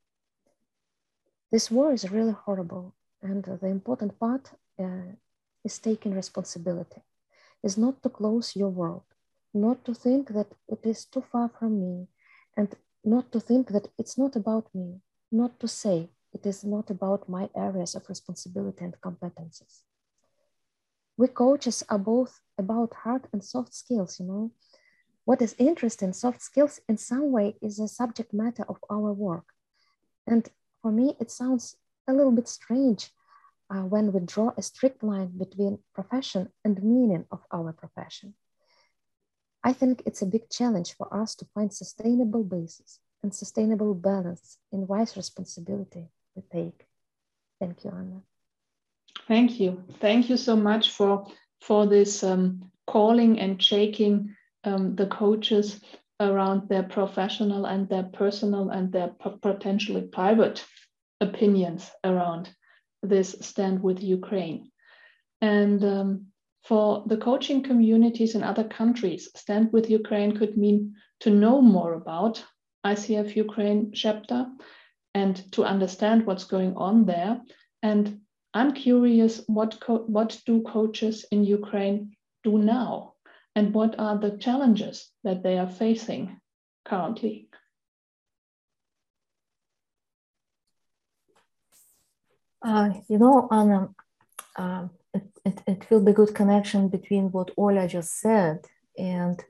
This 1.51 1.71
war 1.71 1.93
is 1.93 2.11
really 2.11 2.33
horrible, 2.33 2.95
and 3.23 3.45
the 3.45 3.69
important 3.69 4.19
part 4.19 4.51
uh, 4.79 5.13
is 5.65 5.79
taking 5.79 6.13
responsibility. 6.15 7.03
Is 7.63 7.79
not 7.79 8.03
to 8.03 8.11
close 8.11 8.57
your 8.57 8.71
world, 8.71 9.05
not 9.55 9.85
to 9.87 9.95
think 9.95 10.31
that 10.31 10.55
it 10.69 10.85
is 10.85 11.05
too 11.07 11.23
far 11.23 11.49
from 11.49 11.81
me, 11.81 12.09
and 12.57 12.75
not 13.05 13.33
to 13.33 13.41
think 13.41 13.69
that 13.69 13.89
it's 13.99 14.19
not 14.19 14.37
about 14.37 14.75
me, 14.75 15.01
not 15.33 15.61
to 15.61 15.69
say 15.69 16.11
it 16.33 16.47
is 16.47 16.65
not 16.65 16.91
about 16.91 17.29
my 17.29 17.51
areas 17.55 17.95
of 17.95 18.09
responsibility 18.09 18.85
and 18.85 19.01
competencies. 19.01 19.83
We 21.17 21.27
coaches 21.27 21.83
are 21.89 21.99
both 21.99 22.41
about 22.57 22.95
hard 22.95 23.27
and 23.33 23.45
soft 23.45 23.75
skills, 23.75 24.21
you 24.21 24.27
know. 24.27 24.53
What 25.25 25.41
is 25.41 25.55
interesting, 25.59 26.13
soft 26.13 26.43
skills 26.43 26.81
in 26.89 26.99
some 26.99 27.33
way 27.33 27.57
is 27.63 27.79
a 27.79 27.89
subject 27.89 28.33
matter 28.33 28.65
of 28.69 28.79
our 28.91 29.13
work. 29.13 29.47
And 30.27 30.49
for 30.83 30.93
me, 30.93 31.17
it 31.19 31.31
sounds 31.31 31.77
a 32.07 32.13
little 32.13 32.33
bit 32.33 32.49
strange 32.49 33.11
uh, 33.71 33.83
when 33.83 34.13
we 34.13 34.21
draw 34.21 34.53
a 34.57 34.63
strict 34.63 35.03
line 35.03 35.33
between 35.39 35.79
profession 35.95 36.51
and 36.65 36.83
meaning 36.83 37.25
of 37.31 37.41
our 37.51 37.73
profession. 37.73 38.35
I 39.63 39.73
think 39.73 40.03
it's 40.05 40.21
a 40.21 40.27
big 40.27 40.51
challenge 40.51 40.93
for 40.93 41.09
us 41.13 41.35
to 41.37 41.47
find 41.55 41.73
sustainable 41.73 42.45
basis 42.45 43.01
and 43.23 43.35
sustainable 43.35 43.95
balance 43.95 44.59
in 44.71 44.87
wise 44.87 45.17
responsibility 45.17 46.09
we 46.35 46.43
take. 46.53 46.87
Thank 47.59 47.85
you, 47.85 47.91
Anna. 47.91 48.21
Thank 49.27 49.59
you. 49.59 49.83
Thank 50.01 50.29
you 50.29 50.37
so 50.37 50.55
much 50.55 50.91
for 50.91 51.27
for 51.63 51.87
this 51.87 52.23
um, 52.23 52.71
calling 52.87 53.41
and 53.41 53.63
shaking 53.63 54.37
um, 54.65 54.97
the 54.97 55.07
coaches 55.07 55.81
around 56.21 56.69
their 56.69 56.83
professional 56.83 57.67
and 57.67 57.89
their 57.89 58.05
personal 58.05 58.71
and 58.71 58.93
their 58.93 59.09
potentially 59.43 60.03
private 60.03 60.65
opinions 61.21 61.91
around 62.05 62.49
this 63.03 63.37
stand 63.41 63.83
with 63.83 64.03
Ukraine. 64.03 64.71
And 65.41 65.85
um, 65.85 66.27
for 66.63 67.05
the 67.07 67.17
coaching 67.19 67.63
communities 67.63 68.35
in 68.35 68.43
other 68.43 68.65
countries, 68.65 69.29
stand 69.37 69.73
with 69.73 69.91
Ukraine 69.91 70.37
could 70.37 70.57
mean 70.57 70.95
to 71.21 71.31
know 71.31 71.61
more 71.61 71.95
about 71.95 72.43
ICF 72.87 73.37
Ukraine 73.37 73.93
chapter 73.93 74.47
and 75.15 75.53
to 75.53 75.65
understand 75.65 76.27
what's 76.27 76.45
going 76.45 76.75
on 76.77 77.05
there. 77.05 77.41
And 77.83 78.21
I'm 78.55 78.73
curious, 78.73 79.43
what, 79.47 79.79
what 79.89 80.41
do 80.47 80.63
coaches 80.63 81.25
in 81.31 81.45
Ukraine 81.45 82.17
do 82.43 82.59
now? 82.59 83.14
And 83.57 83.73
what 83.73 83.99
are 83.99 84.19
the 84.19 84.37
challenges 84.37 85.11
that 85.23 85.43
they 85.43 85.59
are 85.59 85.71
facing 85.71 86.41
currently? 86.85 87.49
Uh, 92.63 92.95
you 93.09 93.19
know, 93.19 93.47
Anna, 93.51 93.91
uh, 94.57 94.89
it, 95.13 95.23
it, 95.45 95.63
it 95.67 95.91
will 95.91 96.05
be 96.05 96.13
good 96.13 96.35
connection 96.35 96.89
between 96.89 97.31
what 97.31 97.51
Ola 97.57 97.87
just 97.87 98.19
said 98.19 98.65
and 98.97 99.45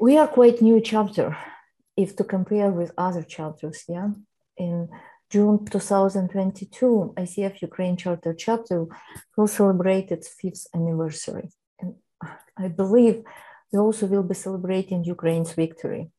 we 0.00 0.16
are 0.16 0.28
quite 0.28 0.62
new 0.62 0.80
chapter 0.80 1.36
if 1.96 2.14
to 2.16 2.24
compare 2.24 2.70
with 2.70 2.92
other 2.96 3.22
chapters, 3.22 3.84
yeah, 3.88 4.10
in 4.56 4.88
June 5.30 5.64
2022, 5.64 7.14
ICF 7.16 7.60
Ukraine 7.62 7.96
Charter 7.96 8.32
chapter 8.34 8.86
will 9.36 9.48
celebrate 9.48 10.12
its 10.12 10.28
fifth 10.28 10.68
anniversary. 10.74 11.50
I 12.58 12.68
believe 12.68 13.22
we 13.72 13.78
also 13.78 14.06
will 14.06 14.22
be 14.22 14.34
celebrating 14.34 15.04
Ukraine's 15.04 15.52
victory. 15.52 16.10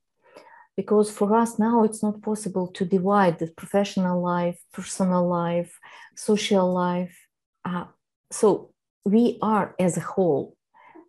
Because 0.78 1.12
for 1.12 1.36
us 1.36 1.60
now, 1.60 1.84
it's 1.84 2.02
not 2.02 2.22
possible 2.22 2.68
to 2.68 2.86
divide 2.86 3.40
the 3.40 3.48
professional 3.48 4.22
life, 4.22 4.58
personal 4.72 5.28
life, 5.28 5.78
social 6.16 6.72
life. 6.74 7.28
Uh, 7.66 7.86
so 8.32 8.72
we 9.04 9.38
are 9.42 9.76
as 9.78 9.98
a 9.98 10.02
whole. 10.02 10.56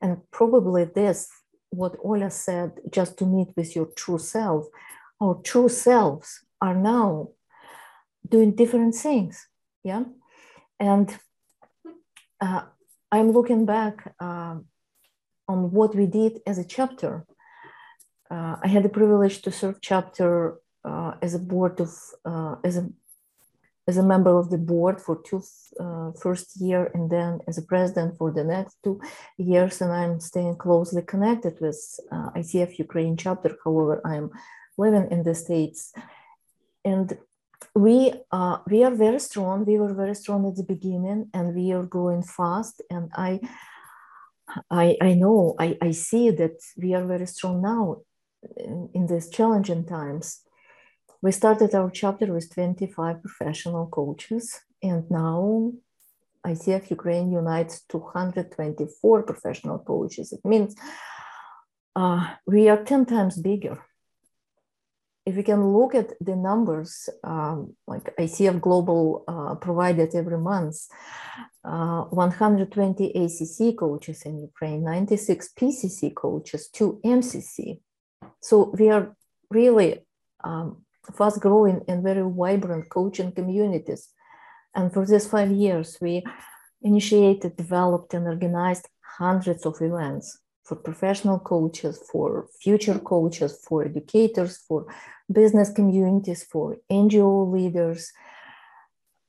And 0.02 0.18
probably 0.32 0.84
this 0.84 1.28
what 1.70 1.96
Ola 2.02 2.30
said, 2.30 2.72
just 2.90 3.16
to 3.18 3.26
meet 3.26 3.48
with 3.56 3.76
your 3.76 3.86
true 3.94 4.18
self, 4.18 4.66
our 5.20 5.36
true 5.44 5.68
selves 5.68 6.40
are 6.60 6.74
now 6.74 7.28
doing 8.28 8.56
different 8.56 8.94
things. 8.94 9.46
Yeah. 9.84 10.04
And 10.80 11.16
uh, 12.40 12.62
I'm 13.12 13.30
looking 13.30 13.66
back 13.66 14.14
uh, 14.18 14.56
on 15.50 15.58
what 15.76 15.92
we 15.94 16.06
did 16.06 16.32
as 16.46 16.58
a 16.58 16.70
chapter. 16.76 17.12
Uh, 18.34 18.56
I 18.64 18.68
had 18.74 18.84
the 18.84 18.96
privilege 19.00 19.36
to 19.42 19.50
serve 19.50 19.76
chapter 19.90 20.32
uh, 20.90 21.12
as 21.20 21.32
a 21.34 21.42
board 21.52 21.80
of, 21.80 21.92
uh, 22.24 22.56
as 22.68 22.76
a 22.82 22.84
as 23.88 23.96
a 23.96 24.10
member 24.14 24.34
of 24.38 24.50
the 24.50 24.62
board 24.72 24.96
for 25.00 25.16
two 25.28 25.42
uh, 25.84 26.12
first 26.24 26.48
year 26.60 26.82
and 26.94 27.04
then 27.14 27.40
as 27.48 27.56
a 27.58 27.68
president 27.72 28.16
for 28.18 28.30
the 28.30 28.44
next 28.44 28.76
two 28.84 28.96
years. 29.36 29.80
And 29.82 29.92
i'm 30.00 30.20
staying 30.20 30.56
closely 30.64 31.02
connected 31.12 31.54
with 31.64 31.80
uh, 32.14 32.28
icf 32.40 32.78
ukraine 32.86 33.16
chapter. 33.24 33.50
However 33.64 33.96
i'm 34.12 34.26
living 34.84 35.06
in 35.14 35.20
the 35.28 35.34
states. 35.34 35.80
And 36.92 37.06
we 37.84 37.96
uh, 38.38 38.58
we 38.72 38.78
are 38.86 38.94
very 39.06 39.20
strong. 39.28 39.56
We 39.70 39.76
were 39.82 39.94
very 40.02 40.16
strong 40.22 40.40
at 40.48 40.56
the 40.56 40.68
beginning 40.74 41.20
and 41.34 41.46
we 41.58 41.66
are 41.76 41.86
growing 41.94 42.22
fast. 42.38 42.76
And 42.94 43.10
i 43.28 43.40
i 44.70 44.96
i 45.00 45.14
know 45.14 45.54
i 45.58 45.76
i 45.82 45.90
see 45.90 46.30
that 46.30 46.56
we 46.76 46.94
are 46.94 47.06
very 47.06 47.26
strong 47.26 47.60
now 47.62 47.96
in, 48.56 48.88
in 48.94 49.06
these 49.06 49.28
challenging 49.28 49.84
times 49.84 50.42
we 51.22 51.32
started 51.32 51.74
our 51.74 51.90
chapter 51.90 52.32
with 52.32 52.52
25 52.54 53.22
professional 53.22 53.86
coaches, 53.88 54.58
and 54.82 55.10
now 55.10 55.72
ICF 56.46 56.90
Ukraine 56.90 57.30
unites 57.30 57.82
224 57.90 59.22
professional 59.24 59.80
coaches. 59.80 60.32
It 60.32 60.40
means 60.44 60.74
uh, 61.94 62.26
we 62.46 62.70
are 62.70 62.82
10 62.82 63.04
times 63.04 63.38
bigger. 63.38 63.84
If 65.26 65.36
we 65.36 65.42
can 65.42 65.62
look 65.64 65.94
at 65.94 66.12
the 66.20 66.34
numbers, 66.34 67.08
um, 67.24 67.74
like 67.86 68.16
ICF 68.16 68.60
Global 68.60 69.24
uh, 69.28 69.54
provided 69.56 70.14
every 70.14 70.38
month, 70.38 70.76
uh, 71.64 72.04
120 72.04 73.10
ACC 73.10 73.76
coaches 73.76 74.22
in 74.22 74.40
Ukraine, 74.40 74.82
96 74.82 75.50
PCC 75.58 76.14
coaches, 76.14 76.68
two 76.68 77.00
MCC. 77.04 77.80
So 78.40 78.72
we 78.78 78.88
are 78.88 79.14
really 79.50 80.00
um, 80.42 80.84
fast 81.16 81.40
growing 81.40 81.82
and 81.86 82.02
very 82.02 82.22
vibrant 82.22 82.88
coaching 82.88 83.32
communities. 83.32 84.08
And 84.74 84.92
for 84.92 85.04
these 85.04 85.28
five 85.28 85.50
years, 85.50 85.98
we 86.00 86.24
initiated, 86.82 87.56
developed, 87.56 88.14
and 88.14 88.26
organized 88.26 88.88
hundreds 89.18 89.66
of 89.66 89.76
events 89.82 90.38
for 90.64 90.76
professional 90.76 91.38
coaches, 91.38 92.02
for 92.10 92.46
future 92.60 92.98
coaches, 92.98 93.58
for 93.66 93.84
educators, 93.84 94.58
for 94.58 94.86
business 95.30 95.70
communities, 95.72 96.44
for 96.44 96.76
NGO 96.90 97.52
leaders. 97.52 98.12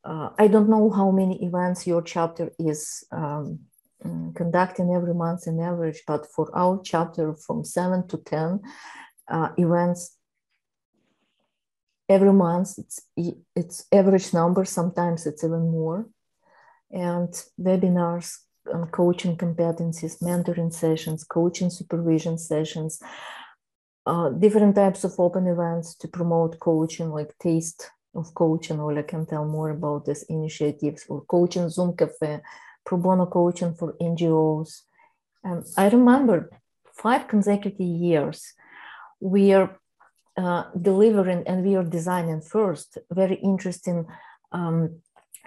Uh, 0.04 0.30
I 0.38 0.48
don't 0.48 0.70
know 0.70 0.90
how 0.90 1.12
many 1.12 1.44
events 1.44 1.88
your 1.88 2.02
chapter 2.02 2.52
is 2.60 3.04
um, 3.12 3.60
mm, 4.04 4.36
conducting 4.36 4.92
every 4.94 5.14
month 5.14 5.48
in 5.48 5.60
average, 5.60 6.02
but 6.08 6.26
for 6.26 6.50
our 6.56 6.82
chapter, 6.84 7.36
from 7.36 7.64
seven 7.64 8.08
to 8.08 8.18
10 8.18 8.60
uh, 9.28 9.50
events 9.58 10.18
every 12.12 12.34
month 12.34 12.78
it's 12.78 12.98
it's 13.56 13.86
average 13.92 14.34
number 14.34 14.66
sometimes 14.66 15.26
it's 15.26 15.44
even 15.44 15.72
more 15.72 16.10
and 16.92 17.32
webinars 17.60 18.40
on 18.74 18.88
coaching 18.90 19.36
competencies 19.38 20.22
mentoring 20.22 20.74
sessions 20.74 21.24
coaching 21.24 21.70
supervision 21.70 22.38
sessions 22.38 23.02
uh, 24.06 24.30
different 24.30 24.76
types 24.76 25.04
of 25.04 25.14
open 25.20 25.48
events 25.48 25.96
to 25.96 26.08
promote 26.08 26.60
coaching 26.60 27.10
like 27.10 27.38
taste 27.40 27.90
of 28.16 28.34
coaching 28.34 28.80
or 28.80 28.98
i 28.98 29.02
can 29.02 29.26
tell 29.26 29.46
more 29.46 29.70
about 29.72 30.06
these 30.06 30.24
initiatives 30.24 31.06
or 31.10 31.22
coaching 31.26 31.70
zoom 31.70 31.96
cafe 31.96 32.40
pro 32.86 32.98
bono 32.98 33.26
coaching 33.26 33.74
for 33.74 33.94
ngos 34.02 34.82
and 35.44 35.64
i 35.78 35.88
remember 35.90 36.50
five 36.94 37.28
consecutive 37.28 37.80
years 37.80 38.54
we 39.20 39.54
are 39.54 39.80
uh, 40.38 40.64
delivering 40.82 41.44
and 41.48 41.64
we 41.64 41.76
are 41.76 41.84
designing 41.84 42.42
first 42.42 42.98
very 43.12 43.36
interesting 43.36 44.06
um, 44.52 45.02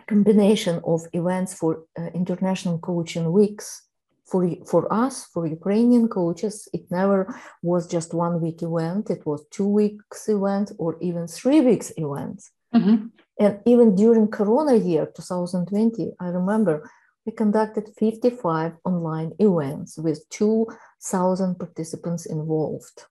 combination 0.06 0.80
of 0.84 1.06
events 1.12 1.54
for 1.54 1.84
uh, 1.98 2.06
international 2.14 2.78
coaching 2.78 3.32
weeks 3.32 3.82
for 4.26 4.48
for 4.66 4.92
us 4.92 5.26
for 5.32 5.46
ukrainian 5.46 6.08
coaches. 6.08 6.68
It 6.72 6.90
never 6.90 7.34
was 7.62 7.86
just 7.86 8.14
one 8.14 8.40
week 8.40 8.62
event. 8.62 9.10
It 9.10 9.26
was 9.26 9.44
two 9.50 9.68
weeks 9.68 10.28
event 10.28 10.72
or 10.78 10.96
even 11.00 11.26
three 11.26 11.60
weeks 11.60 11.92
event. 11.96 12.42
Mm-hmm. 12.74 13.06
and 13.38 13.60
even 13.66 13.94
during 13.94 14.26
corona 14.26 14.74
year 14.74 15.06
2020 15.06 16.10
i 16.18 16.26
remember 16.26 16.90
we 17.24 17.32
conducted 17.32 17.88
55 17.98 18.72
online 18.84 19.32
events 19.38 19.96
with 19.98 20.28
2000 20.30 21.58
participants 21.58 22.26
involved. 22.26 23.04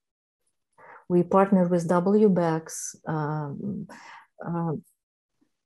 We 1.10 1.24
partnered 1.24 1.72
with 1.72 1.89
WBECS, 1.89 2.96
um, 3.08 3.88
uh, 4.46 4.74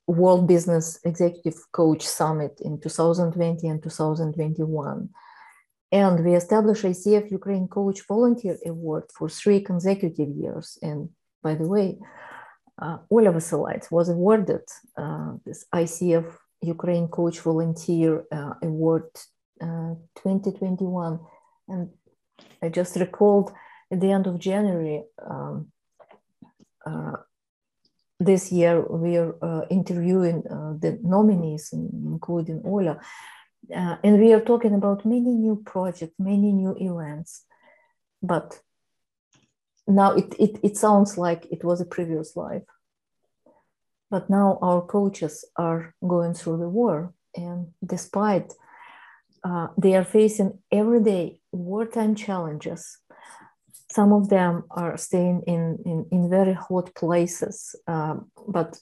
World 0.07 0.47
Business 0.47 0.99
Executive 1.03 1.59
Coach 1.71 2.07
Summit 2.07 2.59
in 2.61 2.79
2020 2.79 3.67
and 3.67 3.83
2021. 3.83 5.09
And 5.91 6.25
we 6.25 6.35
established 6.35 6.83
ICF 6.83 7.31
Ukraine 7.31 7.67
Coach 7.67 8.01
Volunteer 8.07 8.57
Award 8.65 9.03
for 9.13 9.29
three 9.29 9.61
consecutive 9.61 10.29
years. 10.29 10.77
And 10.81 11.09
by 11.43 11.55
the 11.55 11.67
way, 11.67 11.97
uh, 12.81 12.97
Vasilait 13.11 13.89
was 13.91 14.09
awarded 14.09 14.63
uh, 14.97 15.33
this 15.45 15.65
ICF 15.73 16.31
Ukraine 16.61 17.07
Coach 17.07 17.39
Volunteer 17.39 18.25
uh, 18.31 18.53
Award 18.63 19.09
uh, 19.61 19.95
2021. 20.15 21.19
And 21.69 21.89
I 22.61 22.69
just 22.69 22.95
recalled 22.95 23.51
at 23.91 24.01
the 24.01 24.11
end 24.11 24.27
of 24.27 24.39
January 24.39 25.03
um, 25.25 25.71
uh, 26.85 27.17
this 28.19 28.51
year, 28.51 28.81
we 28.81 29.17
are 29.17 29.35
uh, 29.41 29.65
interviewing 29.69 30.43
uh, 30.49 30.73
the 30.79 30.99
nominees, 31.03 31.71
including 31.73 32.61
Ola, 32.65 32.99
uh, 33.75 33.97
and 34.03 34.19
we 34.19 34.33
are 34.33 34.41
talking 34.41 34.73
about 34.73 35.05
many 35.05 35.33
new 35.35 35.61
projects, 35.65 36.15
many 36.17 36.51
new 36.51 36.75
events. 36.79 37.45
But 38.23 38.59
now 39.87 40.13
it, 40.13 40.33
it, 40.39 40.59
it 40.63 40.77
sounds 40.77 41.17
like 41.17 41.45
it 41.51 41.63
was 41.63 41.79
a 41.79 41.85
previous 41.85 42.35
life. 42.35 42.63
But 44.09 44.29
now 44.29 44.57
our 44.61 44.81
coaches 44.81 45.45
are 45.55 45.93
going 46.05 46.33
through 46.33 46.57
the 46.57 46.69
war, 46.69 47.13
and 47.35 47.67
despite 47.85 48.53
uh, 49.43 49.67
they 49.77 49.95
are 49.95 50.05
facing 50.05 50.59
everyday 50.71 51.39
wartime 51.51 52.15
challenges 52.15 52.97
some 53.89 54.11
of 54.11 54.29
them 54.29 54.63
are 54.71 54.97
staying 54.97 55.43
in, 55.47 55.77
in, 55.85 56.05
in 56.11 56.29
very 56.29 56.53
hot 56.53 56.93
places, 56.95 57.75
um, 57.87 58.29
but 58.47 58.77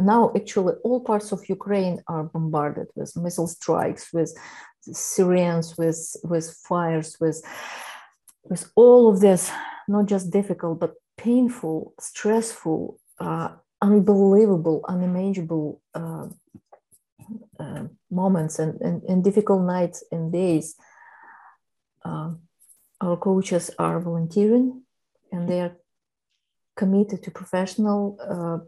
now 0.00 0.32
actually 0.34 0.74
all 0.82 1.00
parts 1.00 1.32
of 1.32 1.48
Ukraine 1.48 2.02
are 2.08 2.24
bombarded 2.24 2.88
with 2.96 3.16
missile 3.16 3.46
strikes, 3.46 4.12
with 4.12 4.36
Syrians, 4.80 5.76
with, 5.78 6.16
with 6.24 6.56
fires, 6.68 7.16
with, 7.20 7.42
with 8.42 8.70
all 8.74 9.08
of 9.08 9.20
this, 9.20 9.50
not 9.86 10.06
just 10.06 10.30
difficult, 10.30 10.80
but 10.80 10.94
painful, 11.16 11.94
stressful, 12.00 12.98
uh, 13.20 13.50
unbelievable, 13.80 14.84
unimaginable 14.88 15.80
uh, 15.94 16.28
uh, 17.60 17.84
moments 18.10 18.58
and, 18.58 18.80
and, 18.80 19.02
and, 19.04 19.22
difficult 19.22 19.62
nights 19.62 20.02
and 20.10 20.32
days. 20.32 20.76
Um, 22.04 22.40
our 23.00 23.16
coaches 23.16 23.70
are 23.78 24.00
volunteering 24.00 24.82
and 25.32 25.48
they 25.48 25.60
are 25.60 25.76
committed 26.76 27.22
to 27.22 27.30
professional 27.30 28.18
uh, 28.20 28.58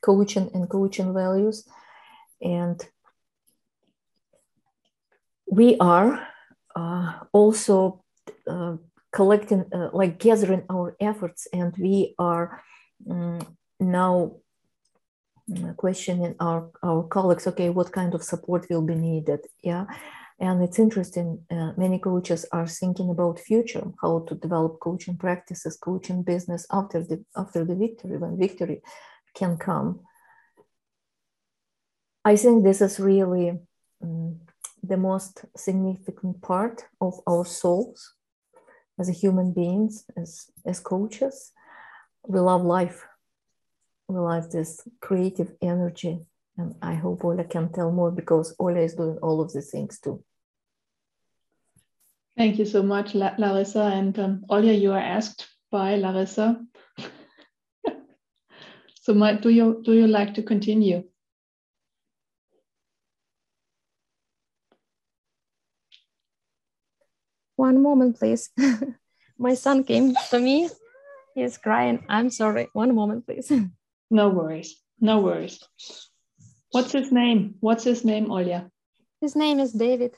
coaching 0.00 0.50
and 0.54 0.68
coaching 0.68 1.14
values. 1.14 1.66
And 2.42 2.80
we 5.46 5.76
are 5.78 6.26
uh, 6.74 7.12
also 7.32 8.02
uh, 8.46 8.76
collecting, 9.12 9.64
uh, 9.72 9.90
like 9.92 10.18
gathering 10.18 10.64
our 10.70 10.96
efforts, 11.00 11.48
and 11.52 11.74
we 11.76 12.14
are 12.18 12.62
um, 13.10 13.40
now 13.78 14.36
uh, 15.56 15.72
questioning 15.72 16.34
our, 16.38 16.70
our 16.82 17.02
colleagues 17.04 17.46
okay, 17.46 17.70
what 17.70 17.92
kind 17.92 18.14
of 18.14 18.22
support 18.22 18.68
will 18.70 18.82
be 18.82 18.94
needed? 18.94 19.40
Yeah 19.62 19.86
and 20.40 20.62
it's 20.62 20.78
interesting, 20.78 21.44
uh, 21.50 21.72
many 21.76 21.98
coaches 21.98 22.46
are 22.50 22.66
thinking 22.66 23.10
about 23.10 23.38
future, 23.38 23.84
how 24.00 24.20
to 24.20 24.34
develop 24.34 24.80
coaching 24.80 25.18
practices, 25.18 25.76
coaching 25.76 26.22
business 26.22 26.66
after 26.72 27.02
the, 27.02 27.22
after 27.36 27.62
the 27.62 27.74
victory, 27.74 28.16
when 28.16 28.38
victory 28.38 28.80
can 29.34 29.58
come. 29.58 30.00
I 32.24 32.36
think 32.36 32.64
this 32.64 32.80
is 32.80 32.98
really 32.98 33.58
um, 34.02 34.40
the 34.82 34.96
most 34.96 35.44
significant 35.56 36.40
part 36.40 36.86
of 37.02 37.20
our 37.26 37.44
souls 37.44 38.14
as 38.98 39.10
a 39.10 39.12
human 39.12 39.52
beings, 39.52 40.06
as, 40.16 40.46
as 40.64 40.80
coaches. 40.80 41.52
We 42.26 42.40
love 42.40 42.62
life. 42.62 43.04
We 44.08 44.18
love 44.18 44.50
this 44.50 44.88
creative 45.02 45.52
energy. 45.60 46.20
And 46.56 46.76
I 46.80 46.94
hope 46.94 47.24
Ola 47.24 47.44
can 47.44 47.70
tell 47.72 47.92
more 47.92 48.10
because 48.10 48.54
Ola 48.58 48.80
is 48.80 48.94
doing 48.94 49.18
all 49.18 49.42
of 49.42 49.52
these 49.52 49.70
things 49.70 50.00
too. 50.00 50.24
Thank 52.40 52.58
you 52.58 52.64
so 52.64 52.82
much, 52.82 53.14
La 53.14 53.34
Larissa. 53.36 53.82
And 53.82 54.18
um, 54.18 54.44
Olya, 54.48 54.72
you 54.72 54.92
are 54.92 55.06
asked 55.16 55.46
by 55.70 55.96
Larissa. 55.96 56.58
so 59.02 59.12
my, 59.12 59.34
do, 59.34 59.50
you, 59.50 59.82
do 59.84 59.92
you 59.92 60.06
like 60.06 60.32
to 60.36 60.42
continue? 60.42 61.02
One 67.56 67.82
moment, 67.82 68.18
please. 68.18 68.48
my 69.38 69.52
son 69.52 69.84
came 69.84 70.14
to 70.30 70.40
me. 70.40 70.70
He's 71.34 71.58
crying. 71.58 72.06
I'm 72.08 72.30
sorry. 72.30 72.68
One 72.72 72.94
moment, 72.94 73.26
please. 73.26 73.52
no 74.10 74.30
worries. 74.30 74.80
No 74.98 75.20
worries. 75.20 75.62
What's 76.70 76.92
his 76.92 77.12
name? 77.12 77.56
What's 77.60 77.84
his 77.84 78.02
name, 78.02 78.28
Olya? 78.28 78.70
His 79.20 79.36
name 79.36 79.60
is 79.60 79.74
David. 79.74 80.14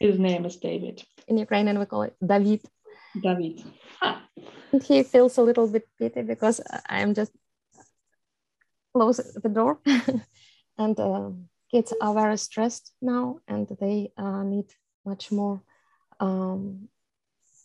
His 0.00 0.18
name 0.18 0.46
is 0.46 0.56
David. 0.56 1.04
In 1.28 1.38
Ukrainian, 1.38 1.78
we 1.78 1.86
call 1.86 2.02
it 2.02 2.16
David. 2.24 2.62
David. 3.20 3.64
And 4.72 4.82
he 4.82 5.02
feels 5.02 5.38
a 5.38 5.42
little 5.42 5.66
bit 5.66 5.88
pity 5.98 6.22
because 6.22 6.60
I'm 6.88 7.14
just 7.14 7.32
close 8.94 9.16
the 9.16 9.48
door. 9.48 9.80
and 10.78 10.98
uh, 11.00 11.30
kids 11.70 11.92
are 12.00 12.14
very 12.14 12.38
stressed 12.38 12.92
now 13.00 13.38
and 13.48 13.66
they 13.80 14.12
uh, 14.16 14.42
need 14.42 14.66
much 15.04 15.32
more 15.32 15.62
um, 16.20 16.88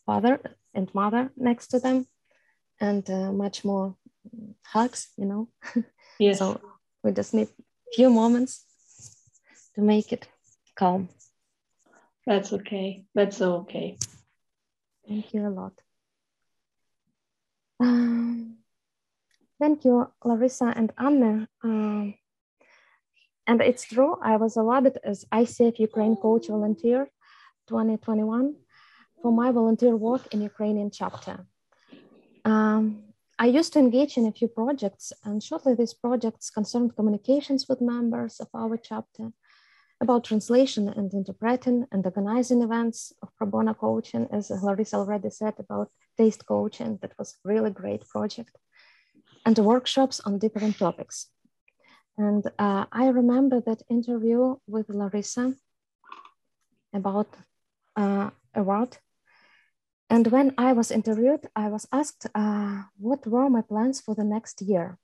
father 0.05 0.39
and 0.73 0.93
mother 0.93 1.31
next 1.37 1.67
to 1.67 1.79
them 1.79 2.07
and 2.79 3.09
uh, 3.09 3.31
much 3.31 3.63
more 3.63 3.95
hugs, 4.63 5.09
you 5.17 5.25
know. 5.25 5.47
Yes. 6.19 6.37
so 6.37 6.61
we 7.03 7.11
just 7.11 7.33
need 7.33 7.47
few 7.95 8.09
moments 8.11 8.63
to 9.73 9.81
make 9.81 10.13
it 10.13 10.27
calm. 10.75 11.09
That's 12.25 12.53
okay. 12.53 13.05
That's 13.15 13.41
okay. 13.41 13.97
Thank 15.07 15.33
you 15.33 15.47
a 15.47 15.49
lot. 15.49 15.73
Um, 17.79 18.57
thank 19.59 19.83
you, 19.85 20.11
Larissa 20.23 20.73
and 20.75 20.93
Anne. 20.97 21.47
Um, 21.63 22.13
and 23.47 23.61
it's 23.61 23.85
true, 23.85 24.17
I 24.21 24.37
was 24.37 24.55
awarded 24.55 24.99
as 25.03 25.25
ICF 25.31 25.79
Ukraine 25.79 26.15
Coach 26.15 26.47
Volunteer 26.47 27.09
2021 27.67 28.55
for 29.21 29.31
my 29.31 29.51
volunteer 29.51 29.95
work 29.95 30.33
in 30.33 30.41
Ukrainian 30.41 30.91
chapter. 30.91 31.45
Um, 32.45 33.03
I 33.37 33.47
used 33.47 33.73
to 33.73 33.79
engage 33.79 34.17
in 34.17 34.27
a 34.27 34.31
few 34.31 34.47
projects, 34.47 35.11
and 35.23 35.41
shortly 35.41 35.73
these 35.73 35.93
projects 35.93 36.51
concerned 36.51 36.95
communications 36.95 37.67
with 37.67 37.81
members 37.81 38.39
of 38.39 38.47
our 38.53 38.77
chapter 38.77 39.31
about 40.01 40.23
translation 40.23 40.89
and 40.89 41.13
interpreting 41.13 41.85
and 41.91 42.05
organizing 42.05 42.61
events 42.61 43.13
of 43.21 43.29
pro 43.37 43.47
bono 43.47 43.73
coaching, 43.73 44.27
as 44.31 44.49
Larissa 44.49 44.97
already 44.97 45.29
said 45.29 45.53
about 45.59 45.89
taste 46.17 46.45
coaching. 46.45 46.97
That 47.01 47.13
was 47.17 47.33
a 47.33 47.47
really 47.47 47.71
great 47.71 48.07
project. 48.07 48.57
And 49.45 49.57
workshops 49.57 50.19
on 50.19 50.39
different 50.39 50.77
topics. 50.77 51.27
And 52.17 52.45
uh, 52.59 52.85
I 52.91 53.07
remember 53.07 53.61
that 53.61 53.83
interview 53.89 54.55
with 54.67 54.89
Larissa 54.89 55.53
about 56.93 57.29
uh, 57.95 58.31
award 58.53 58.97
and 60.11 60.27
when 60.27 60.53
I 60.57 60.73
was 60.73 60.91
interviewed, 60.91 61.47
I 61.55 61.69
was 61.69 61.87
asked 61.89 62.27
uh, 62.35 62.83
what 62.97 63.25
were 63.25 63.49
my 63.49 63.61
plans 63.61 64.01
for 64.01 64.13
the 64.13 64.25
next 64.25 64.61
year. 64.61 64.97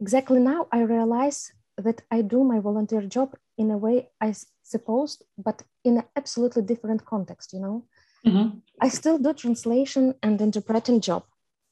Exactly 0.00 0.40
now, 0.40 0.68
I 0.72 0.80
realize 0.80 1.52
that 1.78 2.02
I 2.10 2.22
do 2.22 2.44
my 2.44 2.58
volunteer 2.60 3.02
job 3.02 3.36
in 3.58 3.70
a 3.70 3.78
way 3.78 4.08
I 4.20 4.34
supposed, 4.62 5.24
but 5.38 5.62
in 5.84 5.98
an 5.98 6.04
absolutely 6.16 6.62
different 6.62 7.04
context, 7.04 7.52
you 7.52 7.60
know. 7.60 7.84
Mm-hmm. 8.26 8.58
I 8.80 8.88
still 8.88 9.18
do 9.18 9.32
translation 9.32 10.14
and 10.22 10.40
interpreting 10.40 11.00
job. 11.00 11.24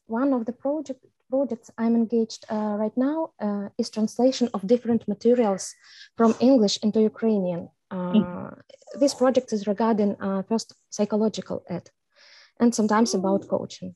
One 0.07 0.33
of 0.33 0.47
the 0.47 0.53
project, 0.53 1.05
projects 1.31 1.71
I'm 1.79 1.97
engaged 1.97 2.45
uh, 2.51 2.77
right 2.79 2.97
now 2.97 3.31
uh, 3.41 3.69
is 3.79 3.91
translation 3.91 4.49
of 4.55 4.67
different 4.67 5.09
materials 5.09 5.75
from 6.17 6.35
English 6.41 6.79
into 6.83 7.01
Ukrainian. 7.01 7.69
Mm-hmm. 7.93 9.01
This 9.01 9.15
project 9.15 9.53
is 9.53 9.67
regarding 9.67 10.17
uh, 10.21 10.43
first 10.43 10.75
psychological 10.91 11.65
ed 11.69 11.91
and 12.61 12.75
sometimes 12.75 13.15
about 13.15 13.49
coaching. 13.49 13.95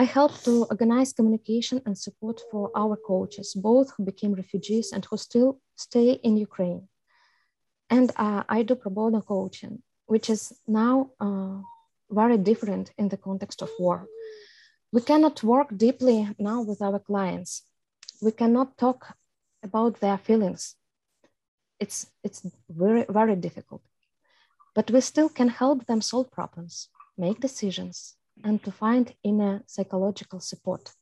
I 0.00 0.04
help 0.04 0.32
to 0.44 0.64
organize 0.70 1.12
communication 1.12 1.82
and 1.84 1.98
support 1.98 2.40
for 2.52 2.70
our 2.76 2.96
coaches, 2.96 3.52
both 3.54 3.90
who 3.90 4.04
became 4.04 4.32
refugees 4.32 4.92
and 4.92 5.04
who 5.04 5.16
still 5.16 5.60
stay 5.74 6.12
in 6.12 6.36
Ukraine. 6.36 6.86
And 7.90 8.12
uh, 8.14 8.44
I 8.48 8.62
do 8.62 8.76
pro 8.76 8.92
bono 8.92 9.20
coaching, 9.20 9.82
which 10.06 10.30
is 10.30 10.52
now 10.68 11.10
uh, 11.20 11.58
very 12.10 12.38
different 12.38 12.92
in 12.96 13.08
the 13.08 13.16
context 13.16 13.60
of 13.60 13.70
war. 13.76 14.06
We 14.92 15.00
cannot 15.00 15.42
work 15.42 15.76
deeply 15.76 16.28
now 16.38 16.62
with 16.62 16.80
our 16.80 17.00
clients. 17.00 17.64
We 18.22 18.30
cannot 18.30 18.78
talk 18.78 19.16
about 19.64 19.98
their 19.98 20.18
feelings. 20.18 20.76
It's, 21.80 22.06
it's 22.22 22.46
very, 22.70 23.04
very 23.08 23.34
difficult. 23.34 23.82
But 24.76 24.92
we 24.92 25.00
still 25.00 25.28
can 25.28 25.48
help 25.48 25.86
them 25.86 26.00
solve 26.02 26.30
problems 26.30 26.88
make 27.18 27.40
decisions, 27.40 28.14
and 28.44 28.62
to 28.64 28.70
find 28.70 29.14
inner 29.22 29.62
psychological 29.66 30.40
support 30.40 30.92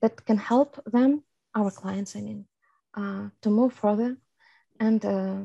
that 0.00 0.24
can 0.24 0.36
help 0.36 0.80
them, 0.86 1.22
our 1.54 1.70
clients, 1.70 2.16
I 2.16 2.20
mean, 2.20 2.46
uh, 2.96 3.28
to 3.42 3.50
move 3.50 3.72
further 3.72 4.16
and 4.80 5.04
uh, 5.04 5.38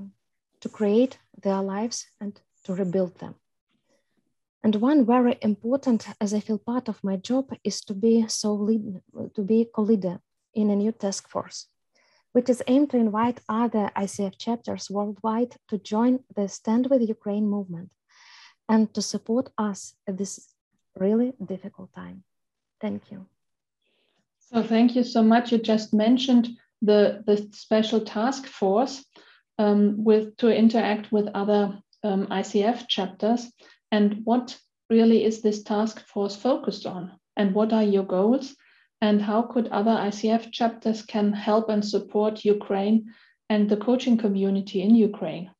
to 0.61 0.69
create 0.69 1.17
their 1.41 1.61
lives 1.61 2.07
and 2.19 2.39
to 2.65 2.73
rebuild 2.73 3.19
them. 3.19 3.35
And 4.63 4.75
one 4.75 5.05
very 5.05 5.37
important, 5.41 6.07
as 6.19 6.33
I 6.33 6.39
feel 6.39 6.57
part 6.57 6.89
of 6.89 7.03
my 7.03 7.15
job, 7.17 7.53
is 7.63 7.81
to 7.81 7.93
be 7.93 8.25
so 8.27 8.53
lead, 8.53 9.01
to 9.35 9.41
be 9.41 9.69
co-leader 9.73 10.19
in 10.53 10.69
a 10.71 10.75
new 10.75 10.91
task 10.91 11.29
force, 11.29 11.67
which 12.33 12.49
is 12.49 12.63
aimed 12.67 12.89
to 12.89 12.97
invite 12.97 13.39
other 13.47 13.91
ICF 13.95 14.37
chapters 14.37 14.89
worldwide 14.89 15.55
to 15.69 15.77
join 15.77 16.19
the 16.35 16.49
Stand 16.49 16.87
with 16.89 17.07
Ukraine 17.07 17.47
movement 17.47 17.91
and 18.67 18.93
to 18.93 19.01
support 19.01 19.51
us 19.57 19.93
at 20.07 20.17
this 20.17 20.56
really 20.99 21.33
difficult 21.45 21.93
time. 21.93 22.23
Thank 22.81 23.11
you. 23.11 23.25
So 24.39 24.63
thank 24.63 24.95
you 24.95 25.03
so 25.03 25.23
much. 25.23 25.51
You 25.51 25.57
just 25.57 25.93
mentioned 25.93 26.49
the, 26.81 27.23
the 27.25 27.49
special 27.51 28.01
task 28.01 28.45
force 28.47 29.03
um, 29.59 30.03
with 30.03 30.37
to 30.37 30.49
interact 30.49 31.11
with 31.11 31.27
other 31.33 31.79
um, 32.03 32.27
ICF 32.27 32.87
chapters. 32.87 33.51
And 33.91 34.21
what 34.23 34.57
really 34.89 35.23
is 35.23 35.41
this 35.41 35.63
task 35.63 36.05
force 36.07 36.35
focused 36.35 36.85
on? 36.85 37.11
And 37.35 37.53
what 37.53 37.73
are 37.73 37.83
your 37.83 38.05
goals? 38.05 38.55
And 39.01 39.21
how 39.21 39.43
could 39.43 39.67
other 39.67 39.91
ICF 39.91 40.51
chapters 40.51 41.03
can 41.03 41.33
help 41.33 41.69
and 41.69 41.85
support 41.85 42.45
Ukraine 42.45 43.13
and 43.49 43.69
the 43.69 43.77
coaching 43.77 44.17
community 44.17 44.81
in 44.81 44.95
Ukraine? 44.95 45.51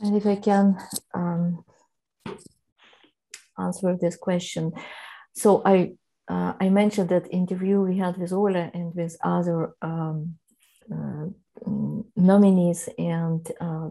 And 0.00 0.16
if 0.16 0.26
I 0.26 0.36
can 0.36 0.76
um, 1.14 1.64
answer 3.58 3.96
this 4.00 4.16
question. 4.16 4.72
So 5.32 5.62
I 5.64 5.92
uh, 6.28 6.52
I 6.60 6.68
mentioned 6.68 7.08
that 7.08 7.32
interview 7.32 7.80
we 7.80 7.98
had 7.98 8.16
with 8.16 8.32
Ola 8.32 8.70
and 8.72 8.94
with 8.94 9.16
other 9.24 9.74
um, 9.82 10.36
uh, 10.92 11.26
nominees 12.16 12.88
and 12.98 13.50
uh, 13.60 13.88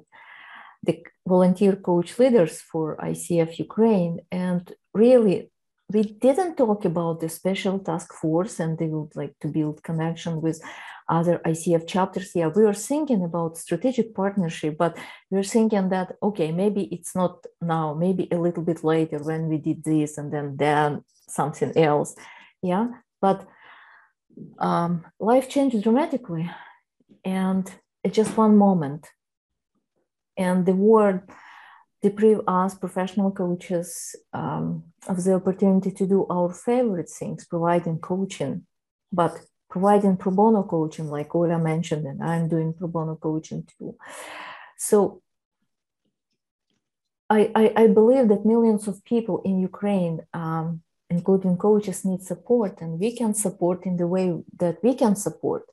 the 0.83 1.03
volunteer 1.27 1.75
coach 1.75 2.17
leaders 2.17 2.61
for 2.61 2.95
ICF 2.97 3.59
Ukraine. 3.59 4.19
And 4.31 4.71
really, 4.93 5.51
we 5.91 6.03
didn't 6.03 6.55
talk 6.55 6.85
about 6.85 7.19
the 7.19 7.27
special 7.27 7.79
task 7.79 8.13
force 8.13 8.59
and 8.61 8.77
they 8.77 8.87
would 8.87 9.15
like 9.15 9.35
to 9.41 9.49
build 9.49 9.83
connection 9.83 10.41
with 10.41 10.61
other 11.09 11.41
ICF 11.45 11.87
chapters, 11.87 12.31
yeah, 12.35 12.47
we 12.47 12.63
were 12.63 12.73
thinking 12.73 13.23
about 13.23 13.57
strategic 13.57 14.13
partnership, 14.13 14.77
but 14.77 14.97
we 15.29 15.37
were 15.37 15.43
thinking 15.43 15.89
that, 15.89 16.15
okay, 16.21 16.51
maybe 16.51 16.83
it's 16.91 17.15
not 17.15 17.45
now, 17.61 17.93
maybe 17.93 18.27
a 18.31 18.37
little 18.37 18.63
bit 18.63 18.83
later 18.83 19.17
when 19.19 19.47
we 19.47 19.57
did 19.57 19.83
this 19.83 20.17
and 20.17 20.31
then 20.31 20.55
then 20.57 21.03
something 21.27 21.75
else. 21.75 22.15
Yeah, 22.61 22.87
but 23.21 23.47
um, 24.59 25.05
life 25.19 25.49
changed 25.49 25.81
dramatically 25.81 26.49
and 27.25 27.69
just 28.11 28.37
one 28.37 28.55
moment. 28.55 29.07
And 30.37 30.65
the 30.65 30.73
war 30.73 31.25
deprive 32.01 32.41
us 32.47 32.75
professional 32.75 33.31
coaches 33.31 34.15
um, 34.33 34.83
of 35.07 35.23
the 35.23 35.33
opportunity 35.33 35.91
to 35.91 36.07
do 36.07 36.25
our 36.29 36.53
favorite 36.53 37.09
things, 37.09 37.45
providing 37.45 37.99
coaching, 37.99 38.65
but 39.11 39.39
providing 39.69 40.17
pro 40.17 40.31
bono 40.31 40.63
coaching, 40.63 41.09
like 41.09 41.33
Ola 41.35 41.59
mentioned, 41.59 42.05
and 42.07 42.23
I'm 42.23 42.47
doing 42.47 42.73
pro 42.73 42.87
bono 42.87 43.15
coaching 43.15 43.67
too. 43.77 43.95
So 44.77 45.21
I, 47.29 47.51
I, 47.53 47.73
I 47.83 47.87
believe 47.87 48.27
that 48.29 48.45
millions 48.45 48.87
of 48.87 49.03
people 49.05 49.41
in 49.45 49.59
Ukraine, 49.59 50.21
um, 50.33 50.81
including 51.09 51.57
coaches, 51.57 52.03
need 52.03 52.23
support, 52.23 52.81
and 52.81 52.99
we 52.99 53.15
can 53.15 53.33
support 53.33 53.85
in 53.85 53.97
the 53.97 54.07
way 54.07 54.41
that 54.57 54.83
we 54.83 54.95
can 54.95 55.15
support. 55.15 55.63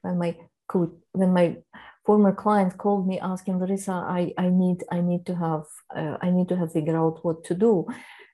When 0.00 0.18
my 0.18 0.36
coach, 0.66 0.92
when 1.12 1.32
my 1.32 1.58
former 2.06 2.32
client 2.32 2.78
called 2.78 3.06
me 3.06 3.18
asking 3.20 3.58
Larissa, 3.58 3.92
I, 3.92 4.32
I 4.38 4.48
need 4.48 4.84
I 4.90 5.00
need 5.00 5.26
to 5.26 5.34
have 5.34 5.64
uh, 5.94 6.16
I 6.20 6.30
need 6.30 6.48
to 6.48 6.56
have 6.56 6.72
figured 6.72 6.96
out 6.96 7.24
what 7.24 7.44
to 7.44 7.54
do, 7.54 7.86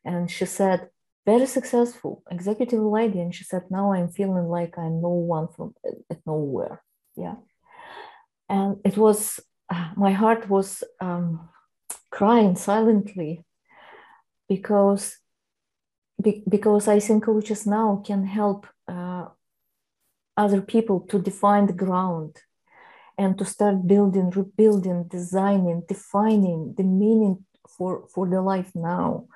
and 0.05 0.31
she 0.31 0.47
said, 0.47 0.89
very 1.27 1.47
successful. 1.47 2.23
Executive 2.31 2.81
lady 2.81 3.21
and 3.21 3.35
she 3.35 3.45
said 3.45 3.65
now 3.71 3.93
i'm 3.93 4.09
feeling 4.09 4.49
like 4.49 4.77
i'm 4.79 5.01
no 5.01 5.09
one 5.09 5.49
from 5.49 5.75
at 6.11 6.19
nowhere. 6.27 6.83
Yeah. 7.17 7.37
And 8.49 8.79
it 8.85 8.97
was 8.97 9.41
my 9.97 10.13
heart 10.13 10.49
was 10.49 10.83
um, 11.01 11.49
crying 12.11 12.57
silently 12.57 13.45
because 14.49 15.17
be, 16.21 16.43
because 16.49 16.89
i 16.89 16.99
think 16.99 17.25
coaches 17.25 17.67
now 17.67 18.03
can 18.05 18.27
help 18.27 18.67
uh, 18.89 19.27
other 20.37 20.61
people 20.61 21.01
to 21.01 21.19
define 21.19 21.67
the 21.67 21.73
ground 21.73 22.37
and 23.17 23.39
to 23.39 23.45
start 23.45 23.87
building 23.87 24.31
rebuilding 24.31 25.05
designing 25.05 25.83
defining 25.87 26.75
the 26.77 26.83
meaning 26.83 27.45
for 27.77 28.07
for 28.13 28.29
the 28.29 28.41
life 28.41 28.73
now. 28.75 29.27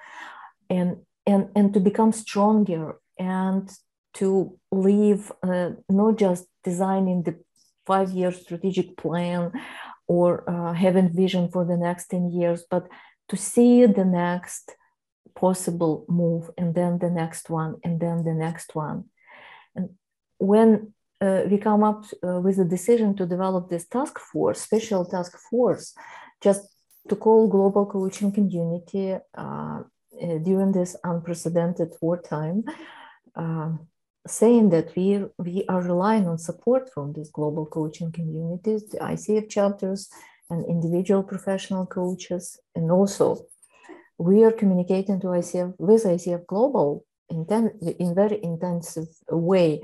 And 0.68 0.99
and 1.26 1.48
and 1.54 1.72
to 1.74 1.80
become 1.80 2.12
stronger 2.12 2.96
and 3.18 3.70
to 4.14 4.58
live 4.70 5.32
uh, 5.42 5.70
not 5.88 6.16
just 6.16 6.46
designing 6.62 7.22
the 7.22 7.37
five 7.87 8.10
year 8.10 8.32
strategic 8.32 8.96
plan 8.96 9.52
or 10.06 10.48
uh, 10.48 10.72
having 10.72 11.08
vision 11.12 11.48
for 11.48 11.64
the 11.64 11.76
next 11.76 12.08
10 12.08 12.30
years, 12.30 12.64
but 12.70 12.88
to 13.28 13.37
see 13.37 13.87
the 13.87 14.04
next 14.04 14.72
possible 15.34 16.04
move 16.08 16.50
and 16.56 16.74
then 16.74 16.98
the 16.98 17.10
next 17.10 17.50
one 17.50 17.76
and 17.82 18.00
then 18.00 18.24
the 18.24 18.34
next 18.34 18.74
one. 18.74 19.04
And 19.74 19.90
when 20.38 20.92
uh, 21.20 21.42
we 21.50 21.58
come 21.58 21.82
up 21.82 22.04
uh, 22.22 22.40
with 22.40 22.58
a 22.58 22.64
decision 22.64 23.16
to 23.16 23.26
develop 23.26 23.68
this 23.68 23.87
task 23.87 24.18
force, 24.18 24.60
special 24.60 25.04
task 25.04 25.38
force, 25.50 25.94
just 26.40 26.68
to 27.08 27.16
call 27.16 27.48
global 27.48 27.84
coaching 27.87 28.32
community 28.32 29.14
uh 29.37 29.82
during 30.20 30.72
this 30.72 30.96
unprecedented 31.05 31.92
wartime, 32.00 32.64
uh, 33.37 33.70
saying 34.27 34.70
that 34.70 34.94
we, 34.96 35.24
we 35.38 35.64
are 35.68 35.83
relying 35.83 36.27
on 36.27 36.38
support 36.38 36.90
from 36.92 37.12
these 37.12 37.31
global 37.31 37.66
coaching 37.66 38.11
communities, 38.12 38.88
the 38.88 38.98
ICF 38.98 39.48
chapters, 39.50 40.09
and 40.50 40.64
individual 40.66 41.22
professional 41.22 41.87
coaches. 41.87 42.59
And 42.74 42.90
also, 42.90 43.46
we 44.18 44.44
are 44.44 44.53
communicating 44.53 45.20
to 45.20 45.29
ICF 45.29 45.74
with 45.79 46.05
ICF 46.05 46.46
Global 46.46 47.05
in, 47.29 47.46
ten, 47.46 47.72
in 47.98 48.14
very 48.14 48.42
intensive 48.42 49.09
way. 49.31 49.81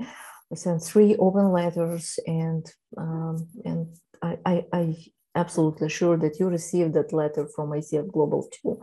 We 0.49 0.57
sent 0.57 0.83
three 0.83 1.15
open 1.15 1.51
letters, 1.51 2.19
and 2.27 2.69
um, 2.97 3.47
and 3.63 3.87
I, 4.21 4.65
I 4.73 4.95
absolutely 5.35 5.89
sure 5.89 6.17
that 6.17 6.39
you 6.39 6.47
received 6.47 6.93
that 6.93 7.13
letter 7.13 7.47
from 7.47 7.69
ICF 7.69 8.11
Global 8.11 8.47
too. 8.51 8.81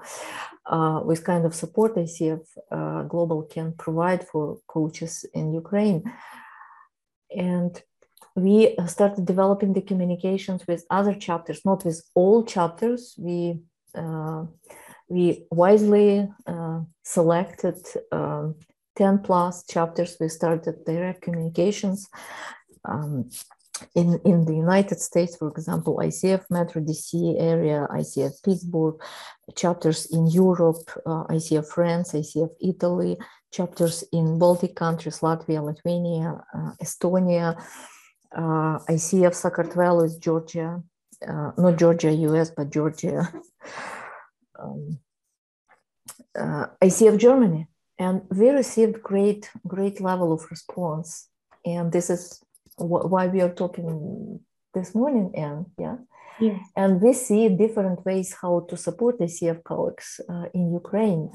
Uh, 0.66 1.00
with 1.04 1.24
kind 1.24 1.46
of 1.46 1.54
support 1.54 1.96
ICF 1.96 2.40
uh, 2.70 3.02
Global 3.04 3.42
can 3.44 3.72
provide 3.72 4.26
for 4.26 4.58
coaches 4.66 5.24
in 5.34 5.52
Ukraine. 5.52 6.02
And 7.34 7.80
we 8.34 8.76
started 8.86 9.24
developing 9.24 9.72
the 9.72 9.82
communications 9.82 10.66
with 10.66 10.84
other 10.90 11.14
chapters, 11.14 11.64
not 11.64 11.84
with 11.84 12.02
all 12.14 12.44
chapters. 12.44 13.14
We 13.18 13.60
uh, 13.94 14.44
we 15.08 15.46
wisely 15.50 16.28
uh, 16.46 16.80
selected 17.02 17.78
um, 18.12 18.56
10 18.96 19.20
plus 19.20 19.64
chapters. 19.66 20.16
We 20.20 20.28
started 20.28 20.84
direct 20.84 21.22
communications. 21.22 22.06
Um, 22.84 23.30
in, 23.94 24.20
in 24.24 24.44
the 24.44 24.54
United 24.54 25.00
States, 25.00 25.36
for 25.36 25.48
example, 25.48 26.00
ICF 26.02 26.44
Metro 26.50 26.82
DC 26.82 27.40
area, 27.40 27.86
ICF 27.90 28.42
Pittsburgh, 28.42 28.96
chapters 29.56 30.06
in 30.06 30.26
Europe, 30.26 30.90
uh, 31.06 31.24
ICF 31.24 31.66
France, 31.66 32.12
ICF 32.12 32.50
Italy, 32.60 33.16
chapters 33.52 34.04
in 34.12 34.38
Baltic 34.38 34.74
countries, 34.76 35.20
Latvia, 35.20 35.62
Lithuania, 35.62 36.40
uh, 36.54 36.72
Estonia, 36.82 37.56
uh, 38.36 38.78
ICF 38.88 39.34
Sakartvelos, 39.34 40.18
Georgia, 40.20 40.82
uh, 41.26 41.50
not 41.56 41.76
Georgia, 41.76 42.12
US, 42.12 42.50
but 42.50 42.70
Georgia, 42.70 43.32
um, 44.58 44.98
uh, 46.38 46.66
ICF 46.82 47.18
Germany. 47.18 47.66
And 47.98 48.22
we 48.30 48.50
received 48.50 49.02
great, 49.02 49.50
great 49.66 50.00
level 50.00 50.32
of 50.32 50.48
response. 50.50 51.28
And 51.64 51.90
this 51.90 52.10
is 52.10 52.40
why 52.78 53.26
we 53.26 53.40
are 53.40 53.52
talking 53.52 54.40
this 54.74 54.94
morning, 54.94 55.32
and 55.34 55.66
yeah. 55.78 55.96
yeah. 56.40 56.58
And 56.76 57.00
we 57.00 57.12
see 57.12 57.48
different 57.48 58.04
ways 58.04 58.34
how 58.40 58.66
to 58.68 58.76
support 58.76 59.18
the 59.18 59.26
CF 59.26 59.62
colleagues 59.64 60.20
uh, 60.28 60.46
in 60.54 60.72
Ukraine. 60.72 61.30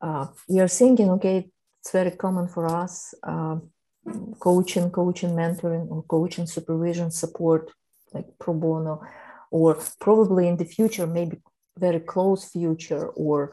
Uh, 0.00 0.26
we 0.48 0.60
are 0.60 0.68
thinking, 0.68 1.10
okay, 1.10 1.50
it's 1.80 1.90
very 1.92 2.12
common 2.12 2.48
for 2.48 2.66
us, 2.66 3.14
uh, 3.22 3.56
coaching, 4.38 4.90
coaching, 4.90 5.30
mentoring, 5.30 5.90
or 5.90 6.02
coaching 6.04 6.46
supervision 6.46 7.10
support, 7.10 7.70
like 8.12 8.26
pro 8.38 8.54
bono, 8.54 9.02
or 9.50 9.78
probably 10.00 10.48
in 10.48 10.56
the 10.56 10.64
future, 10.64 11.06
maybe 11.06 11.38
very 11.78 12.00
close 12.00 12.44
future, 12.44 13.08
or 13.08 13.52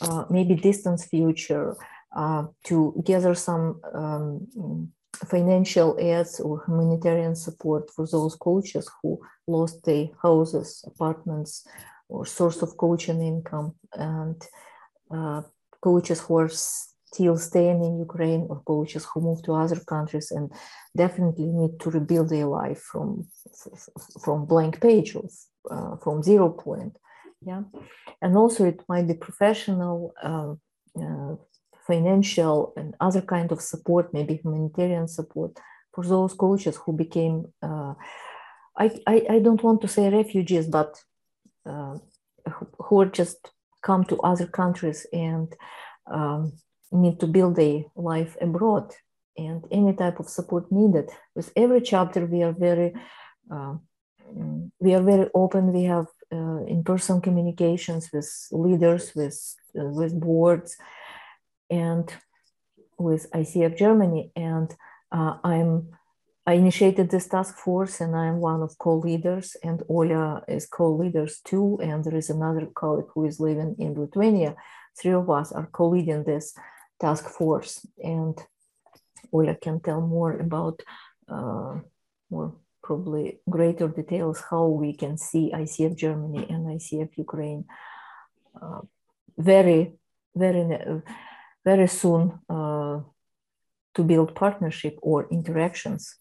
uh, 0.00 0.24
maybe 0.30 0.54
distance 0.54 1.04
future, 1.04 1.76
uh, 2.16 2.44
to 2.64 3.02
gather 3.04 3.34
some 3.34 3.80
um, 3.92 4.92
financial 5.14 5.96
aids 5.98 6.40
or 6.40 6.62
humanitarian 6.66 7.34
support 7.34 7.90
for 7.90 8.06
those 8.06 8.34
coaches 8.36 8.90
who 9.02 9.20
lost 9.46 9.84
their 9.84 10.08
houses, 10.22 10.84
apartments, 10.86 11.66
or 12.08 12.26
source 12.26 12.62
of 12.62 12.76
coaching 12.76 13.20
income, 13.22 13.74
and 13.92 14.42
uh, 15.10 15.42
coaches 15.80 16.20
who 16.20 16.38
are 16.38 16.48
still 17.14 17.36
staying 17.36 17.84
in 17.84 17.98
Ukraine 17.98 18.46
or 18.50 18.62
coaches 18.72 19.06
who 19.06 19.20
move 19.20 19.42
to 19.44 19.52
other 19.54 19.80
countries 19.80 20.30
and 20.30 20.50
definitely 20.96 21.46
need 21.46 21.78
to 21.80 21.90
rebuild 21.90 22.28
their 22.28 22.46
life 22.46 22.82
from 22.90 23.26
from 24.24 24.46
blank 24.46 24.80
page 24.80 25.10
of 25.16 25.30
uh, 25.70 25.96
from 26.02 26.22
zero 26.22 26.50
point. 26.50 26.94
Yeah, 27.46 27.62
and 28.22 28.36
also 28.36 28.64
it 28.64 28.80
might 28.88 29.06
be 29.06 29.14
professional. 29.14 30.14
Uh, 30.22 30.54
uh, 31.04 31.34
financial 31.86 32.72
and 32.76 32.94
other 33.00 33.20
kind 33.20 33.52
of 33.52 33.60
support, 33.60 34.12
maybe 34.12 34.36
humanitarian 34.36 35.08
support 35.08 35.58
for 35.94 36.04
those 36.04 36.34
coaches 36.34 36.76
who 36.76 36.92
became, 36.92 37.46
uh, 37.62 37.94
I, 38.76 38.90
I, 39.06 39.26
I, 39.30 39.38
don't 39.38 39.62
want 39.62 39.80
to 39.82 39.88
say 39.88 40.10
refugees, 40.10 40.66
but 40.66 41.00
uh, 41.64 41.98
who 42.78 43.00
are 43.00 43.06
just 43.06 43.50
come 43.82 44.04
to 44.04 44.18
other 44.20 44.46
countries 44.46 45.06
and 45.12 45.54
um, 46.10 46.52
need 46.90 47.20
to 47.20 47.26
build 47.26 47.58
a 47.58 47.86
life 47.96 48.36
abroad 48.40 48.92
and 49.36 49.64
any 49.70 49.92
type 49.94 50.18
of 50.18 50.28
support 50.28 50.70
needed. 50.72 51.10
With 51.34 51.52
every 51.56 51.80
chapter, 51.80 52.26
we 52.26 52.42
are 52.42 52.52
very 52.52 52.94
uh, 53.50 53.74
we 54.80 54.94
are 54.94 55.02
very 55.02 55.28
open. 55.34 55.72
We 55.72 55.84
have 55.84 56.06
uh, 56.32 56.64
in-person 56.64 57.20
communications 57.20 58.10
with 58.12 58.28
leaders, 58.50 59.12
with 59.14 59.38
uh, 59.78 59.84
with 59.84 60.18
boards, 60.18 60.76
and 61.82 62.06
with 62.98 63.30
ICF 63.32 63.76
Germany, 63.76 64.22
and 64.36 64.68
uh, 65.10 65.34
I'm 65.42 65.70
I 66.46 66.54
initiated 66.54 67.08
this 67.08 67.26
task 67.26 67.56
force, 67.56 68.02
and 68.02 68.14
I'm 68.14 68.38
one 68.38 68.62
of 68.62 68.76
co-leaders, 68.86 69.56
and 69.62 69.78
Olya 69.88 70.42
is 70.46 70.66
co-leaders 70.66 71.40
too, 71.50 71.78
and 71.82 72.04
there 72.04 72.18
is 72.22 72.28
another 72.28 72.66
colleague 72.80 73.10
who 73.14 73.24
is 73.24 73.40
living 73.40 73.76
in 73.78 73.94
Lithuania. 73.94 74.54
Three 74.98 75.14
of 75.14 75.30
us 75.30 75.52
are 75.52 75.68
co-leading 75.78 76.24
this 76.24 76.54
task 77.00 77.24
force, 77.38 77.86
and 77.98 78.36
Olya 79.32 79.58
can 79.58 79.80
tell 79.80 80.02
more 80.02 80.32
about 80.46 80.82
uh, 81.28 81.80
more 82.30 82.52
probably 82.82 83.40
greater 83.48 83.88
details 83.88 84.42
how 84.50 84.66
we 84.66 84.92
can 84.92 85.16
see 85.16 85.50
ICF 85.62 85.96
Germany 85.96 86.46
and 86.50 86.66
ICF 86.66 87.10
Ukraine. 87.16 87.64
Uh, 88.60 88.82
very, 89.38 89.94
very 90.36 90.62
very 91.64 91.88
soon 91.88 92.38
uh, 92.48 93.00
to 93.94 94.02
build 94.02 94.34
partnership 94.34 94.98
or 95.02 95.28
interactions. 95.30 96.16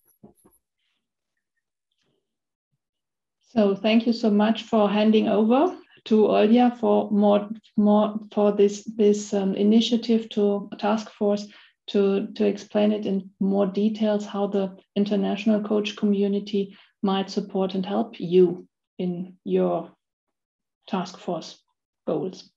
So 3.54 3.76
thank 3.76 4.08
you 4.08 4.14
so 4.14 4.32
much 4.32 4.64
for 4.64 4.90
handing 4.90 5.28
over 5.28 5.78
to 6.06 6.28
Olya 6.28 6.78
for 6.78 7.10
more 7.12 7.50
more 7.78 8.20
for 8.32 8.52
this 8.52 8.84
this 8.84 9.34
um, 9.34 9.56
initiative 9.56 10.28
to 10.30 10.70
task 10.80 11.12
force 11.12 11.48
to 11.88 12.28
to 12.34 12.46
explain 12.46 12.92
it 12.92 13.06
in 13.06 13.30
more 13.40 13.68
details 13.68 14.26
how 14.26 14.48
the 14.48 14.76
international 14.96 15.62
coach 15.62 15.96
community 15.96 16.76
might 17.02 17.30
support 17.30 17.76
and 17.76 17.86
help 17.86 18.20
you 18.20 18.68
in 18.98 19.38
your 19.44 19.92
task 20.88 21.18
force 21.18 21.62
goals. 22.08 22.53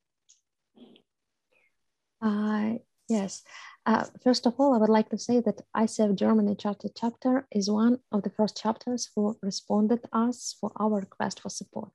Uh, 2.27 2.79
yes. 3.09 3.45
Uh, 3.87 4.05
first 4.25 4.47
of 4.47 4.55
all, 4.59 4.75
I 4.75 4.79
would 4.79 4.91
like 4.99 5.11
to 5.11 5.19
say 5.19 5.41
that 5.41 5.61
ICF 5.77 6.17
Germany 6.17 6.57
chapter 6.59 7.47
is 7.53 7.71
one 7.71 8.01
of 8.11 8.25
the 8.25 8.31
first 8.31 8.61
chapters 8.61 9.09
who 9.15 9.39
responded 9.43 10.01
us 10.13 10.57
for 10.61 10.73
our 10.81 10.99
request 10.99 11.39
for 11.41 11.51
support. 11.51 11.93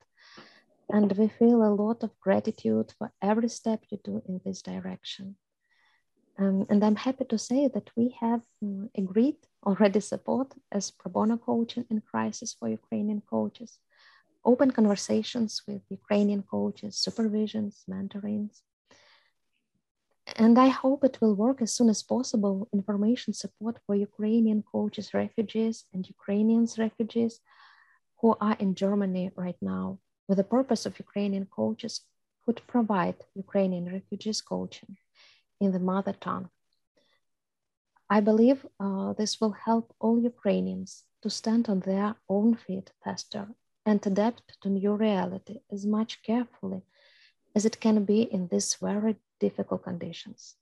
And 0.89 1.11
we 1.17 1.27
feel 1.27 1.61
a 1.63 1.75
lot 1.83 2.03
of 2.03 2.17
gratitude 2.21 2.93
for 2.97 3.11
every 3.21 3.49
step 3.49 3.83
you 3.89 3.99
do 4.03 4.21
in 4.25 4.39
this 4.45 4.61
direction. 4.61 5.35
Um, 6.39 6.65
and 6.69 6.81
I'm 6.83 6.95
happy 6.95 7.25
to 7.25 7.37
say 7.37 7.69
that 7.73 7.89
we 7.97 8.15
have 8.21 8.41
um, 8.63 8.89
agreed 8.97 9.35
already 9.65 9.99
support 9.99 10.53
as 10.71 10.91
pro 10.91 11.11
bono 11.11 11.37
coaching 11.37 11.85
in 11.89 12.01
crisis 12.01 12.55
for 12.57 12.69
Ukrainian 12.69 13.21
coaches, 13.29 13.79
open 14.45 14.71
conversations 14.71 15.61
with 15.67 15.81
Ukrainian 15.89 16.43
coaches, 16.43 16.95
supervisions, 17.05 17.83
mentorings, 17.89 18.61
and 20.35 20.57
I 20.57 20.67
hope 20.67 21.03
it 21.03 21.19
will 21.21 21.35
work 21.35 21.61
as 21.61 21.73
soon 21.73 21.89
as 21.89 22.03
possible. 22.03 22.67
Information 22.73 23.33
support 23.33 23.77
for 23.85 23.95
Ukrainian 23.95 24.63
coaches, 24.63 25.13
refugees, 25.13 25.85
and 25.93 26.07
Ukrainians 26.07 26.77
refugees 26.77 27.39
who 28.19 28.35
are 28.39 28.55
in 28.59 28.75
Germany 28.75 29.31
right 29.35 29.57
now, 29.61 29.99
with 30.27 30.37
the 30.37 30.43
purpose 30.43 30.85
of 30.85 30.99
Ukrainian 30.99 31.45
coaches 31.45 32.01
could 32.45 32.61
provide 32.67 33.15
Ukrainian 33.35 33.91
refugees 33.91 34.41
coaching 34.41 34.97
in 35.59 35.71
the 35.71 35.79
mother 35.79 36.13
tongue. 36.13 36.49
I 38.09 38.19
believe 38.19 38.65
uh, 38.79 39.13
this 39.13 39.39
will 39.39 39.55
help 39.67 39.93
all 39.99 40.19
Ukrainians 40.19 41.03
to 41.23 41.29
stand 41.29 41.69
on 41.69 41.79
their 41.79 42.15
own 42.29 42.55
feet 42.55 42.91
faster 43.03 43.47
and 43.85 44.05
adapt 44.05 44.61
to 44.61 44.69
new 44.69 44.93
reality 44.93 45.61
as 45.71 45.85
much 45.85 46.21
carefully 46.23 46.81
as 47.55 47.65
it 47.65 47.79
can 47.79 48.05
be 48.05 48.21
in 48.21 48.47
this 48.47 48.75
very 48.75 49.15
difficult 49.41 49.83
conditions. 49.83 50.55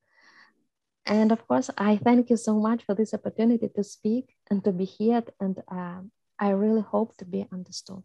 And 1.06 1.32
of 1.32 1.42
course, 1.48 1.70
I 1.78 1.98
thank 1.98 2.30
you 2.30 2.38
so 2.38 2.54
much 2.68 2.84
for 2.86 2.96
this 2.96 3.14
opportunity 3.14 3.70
to 3.76 3.84
speak 3.84 4.26
and 4.50 4.64
to 4.64 4.72
be 4.72 4.86
here. 4.86 5.24
And 5.40 5.56
uh, 5.80 6.02
I 6.40 6.50
really 6.64 6.82
hope 6.82 7.18
to 7.18 7.26
be 7.26 7.48
understood. 7.52 8.04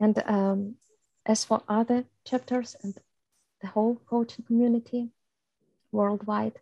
And 0.00 0.16
um, 0.26 0.74
as 1.24 1.44
for 1.44 1.62
other 1.68 2.04
chapters 2.24 2.76
and 2.82 2.94
the 3.60 3.68
whole 3.68 3.96
coaching 4.10 4.44
community 4.44 5.10
worldwide, 5.92 6.58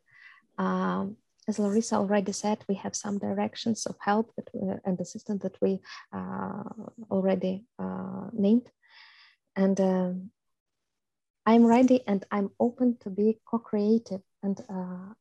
um, 0.58 1.16
as 1.48 1.58
Larissa 1.58 1.96
already 1.96 2.32
said, 2.32 2.58
we 2.68 2.76
have 2.76 2.94
some 2.94 3.18
directions 3.18 3.86
of 3.86 3.96
help 3.98 4.32
that 4.36 4.48
we, 4.54 4.60
and 4.84 5.00
assistance 5.00 5.42
that 5.42 5.56
we 5.60 5.80
uh, 6.12 6.62
already 7.10 7.64
uh, 7.78 8.28
named. 8.32 8.70
And 9.56 9.80
um, 9.80 10.30
I'm 11.44 11.64
ready 11.64 12.06
and 12.06 12.24
I'm 12.30 12.50
open 12.60 12.96
to 13.00 13.10
be 13.10 13.38
co-creative. 13.44 14.20
And 14.42 14.60
uh, 14.68 15.14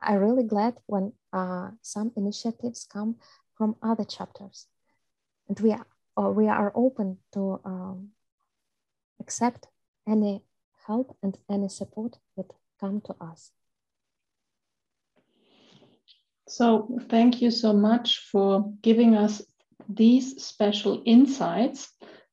I'm 0.00 0.18
really 0.18 0.44
glad 0.44 0.78
when 0.86 1.12
uh, 1.32 1.70
some 1.82 2.12
initiatives 2.16 2.86
come 2.90 3.16
from 3.54 3.76
other 3.82 4.04
chapters. 4.04 4.66
And 5.48 5.60
we 5.60 5.72
are, 5.72 5.86
uh, 6.16 6.30
we 6.30 6.48
are 6.48 6.72
open 6.74 7.18
to 7.32 7.60
um, 7.64 8.08
accept 9.20 9.66
any 10.08 10.42
help 10.86 11.16
and 11.22 11.36
any 11.50 11.68
support 11.68 12.18
that 12.36 12.52
come 12.80 13.00
to 13.02 13.14
us. 13.20 13.50
So 16.48 16.98
thank 17.08 17.40
you 17.40 17.50
so 17.50 17.72
much 17.72 18.18
for 18.32 18.72
giving 18.82 19.14
us 19.14 19.42
these 19.88 20.42
special 20.42 21.02
insights. 21.04 21.92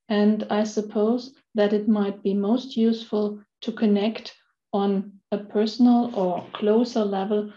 And 0.09 0.45
I 0.49 0.63
suppose 0.63 1.33
that 1.55 1.73
it 1.73 1.87
might 1.87 2.23
be 2.23 2.33
most 2.33 2.77
useful 2.77 3.41
to 3.61 3.71
connect 3.71 4.35
on 4.73 5.13
a 5.31 5.37
personal 5.37 6.15
or 6.15 6.45
closer 6.53 7.03
level 7.03 7.51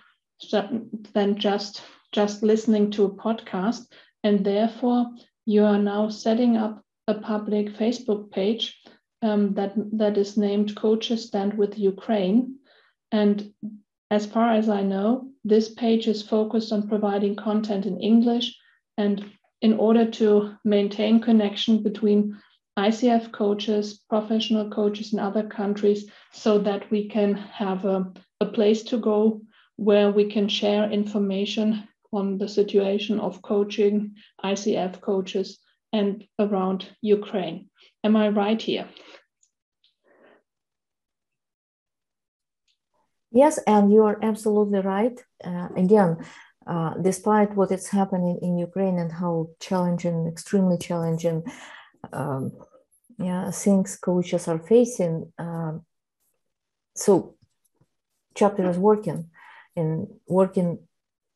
than 1.12 1.38
just 1.38 1.82
just 2.12 2.42
listening 2.42 2.90
to 2.90 3.04
a 3.04 3.14
podcast. 3.14 3.86
And 4.24 4.44
therefore 4.44 5.06
you 5.46 5.64
are 5.64 5.78
now 5.78 6.08
setting 6.08 6.56
up 6.56 6.82
a 7.06 7.14
public 7.14 7.68
facebook 7.76 8.30
page 8.30 8.80
um, 9.22 9.54
that 9.54 9.74
that 9.92 10.16
is 10.18 10.36
named 10.36 10.76
coaches 10.76 11.26
stand 11.26 11.54
with 11.54 11.78
ukraine. 11.78 12.56
And 13.12 13.52
as 14.10 14.26
far 14.26 14.52
as 14.52 14.68
i 14.68 14.82
know 14.82 15.30
this 15.44 15.68
page 15.68 16.08
is 16.08 16.22
focused 16.22 16.72
on 16.72 16.88
providing 16.88 17.36
content 17.36 17.86
in 17.86 18.00
english 18.00 18.56
and 18.98 19.24
in 19.62 19.74
order 19.74 20.10
to 20.10 20.54
maintain 20.64 21.20
connection 21.20 21.82
between 21.82 22.38
ICF 22.78 23.32
coaches, 23.32 24.00
professional 24.08 24.70
coaches 24.70 25.12
in 25.12 25.18
other 25.18 25.42
countries, 25.42 26.10
so 26.32 26.58
that 26.58 26.90
we 26.90 27.08
can 27.08 27.34
have 27.34 27.84
a, 27.84 28.12
a 28.40 28.46
place 28.46 28.82
to 28.84 28.96
go 28.96 29.42
where 29.76 30.10
we 30.10 30.30
can 30.30 30.48
share 30.48 30.90
information 30.90 31.88
on 32.12 32.38
the 32.38 32.48
situation 32.48 33.20
of 33.20 33.42
coaching 33.42 34.14
ICF 34.44 35.00
coaches 35.00 35.58
and 35.92 36.24
around 36.38 36.86
Ukraine. 37.02 37.68
Am 38.04 38.16
I 38.16 38.28
right 38.28 38.60
here? 38.60 38.88
Yes, 43.32 43.58
and 43.66 43.92
you 43.92 44.04
are 44.04 44.18
absolutely 44.22 44.80
right. 44.80 45.18
Uh, 45.44 45.68
again, 45.76 46.18
uh, 46.72 46.92
despite 47.08 47.56
what 47.56 47.72
is 47.72 47.88
happening 47.88 48.38
in 48.42 48.52
Ukraine 48.68 48.98
and 48.98 49.12
how 49.12 49.34
challenging, 49.58 50.26
extremely 50.26 50.78
challenging 50.78 51.38
um, 52.12 52.52
yeah, 53.18 53.50
things 53.50 53.96
coaches 53.96 54.48
are 54.48 54.58
facing. 54.58 55.32
Um, 55.38 55.84
so 56.94 57.34
chapter 58.34 58.68
is 58.68 58.78
working 58.78 59.30
and 59.76 60.06
working 60.26 60.78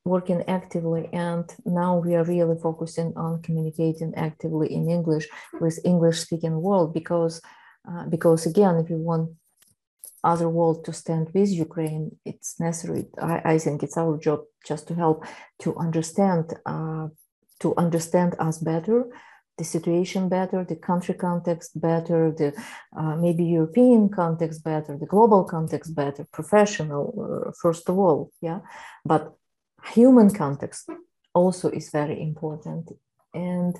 working 0.04 0.42
actively 0.48 1.08
and 1.12 1.44
now 1.64 1.96
we 1.96 2.14
are 2.14 2.24
really 2.24 2.58
focusing 2.60 3.10
on 3.16 3.40
communicating 3.40 4.12
actively 4.16 4.70
in 4.70 4.90
english 4.90 5.26
with 5.62 5.78
english 5.84 6.18
speaking 6.20 6.60
world 6.60 6.92
because 6.92 7.40
uh, 7.88 8.04
because 8.10 8.44
again 8.44 8.76
if 8.76 8.90
you 8.90 8.98
want 8.98 9.30
other 10.24 10.48
world 10.48 10.84
to 10.84 10.92
stand 10.92 11.28
with 11.34 11.50
ukraine 11.50 12.16
it's 12.24 12.58
necessary 12.60 13.06
I, 13.20 13.36
I 13.54 13.58
think 13.58 13.82
it's 13.82 13.96
our 13.96 14.16
job 14.18 14.40
just 14.66 14.88
to 14.88 14.94
help 14.94 15.24
to 15.62 15.76
understand 15.76 16.44
uh, 16.66 17.08
to 17.60 17.74
understand 17.76 18.34
us 18.38 18.58
better 18.58 19.06
the 19.56 19.64
situation 19.64 20.28
better, 20.28 20.64
the 20.64 20.76
country 20.76 21.14
context 21.14 21.80
better, 21.80 22.32
the 22.32 22.52
uh, 22.96 23.16
maybe 23.16 23.44
European 23.44 24.08
context 24.08 24.64
better, 24.64 24.96
the 24.98 25.06
global 25.06 25.44
context 25.44 25.94
better, 25.94 26.26
professional 26.32 27.46
uh, 27.46 27.52
first 27.62 27.88
of 27.88 27.98
all, 27.98 28.32
yeah. 28.40 28.60
But 29.04 29.32
human 29.92 30.30
context 30.30 30.90
also 31.34 31.70
is 31.70 31.90
very 31.90 32.20
important, 32.20 32.90
and 33.32 33.76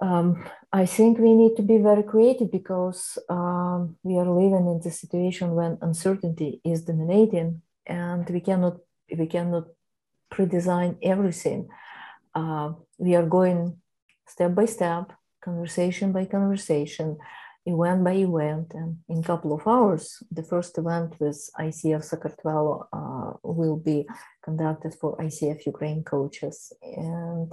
um, 0.00 0.44
I 0.72 0.86
think 0.86 1.18
we 1.18 1.34
need 1.34 1.56
to 1.56 1.62
be 1.62 1.78
very 1.78 2.02
creative 2.02 2.50
because 2.50 3.18
um, 3.28 3.96
we 4.02 4.16
are 4.16 4.28
living 4.28 4.66
in 4.66 4.80
the 4.82 4.90
situation 4.90 5.54
when 5.54 5.78
uncertainty 5.82 6.60
is 6.64 6.82
dominating, 6.82 7.62
and 7.86 8.28
we 8.30 8.40
cannot 8.40 8.76
we 9.16 9.26
cannot 9.26 9.66
pre-design 10.30 10.96
everything 11.02 11.68
uh, 12.34 12.72
we 12.98 13.14
are 13.14 13.26
going 13.26 13.76
step 14.26 14.54
by 14.54 14.66
step, 14.66 15.12
conversation 15.42 16.12
by 16.12 16.24
conversation, 16.24 17.18
event 17.66 18.04
by 18.04 18.12
event, 18.12 18.72
and 18.74 18.98
in 19.08 19.18
a 19.18 19.22
couple 19.22 19.52
of 19.52 19.66
hours, 19.66 20.22
the 20.30 20.42
first 20.42 20.78
event 20.78 21.14
with 21.18 21.50
ICF 21.58 22.02
Sakartvelo 22.08 22.86
uh, 22.92 23.36
will 23.42 23.76
be 23.76 24.06
conducted 24.42 24.94
for 24.94 25.16
ICF 25.18 25.66
Ukraine 25.66 26.04
coaches. 26.04 26.72
And 26.82 27.52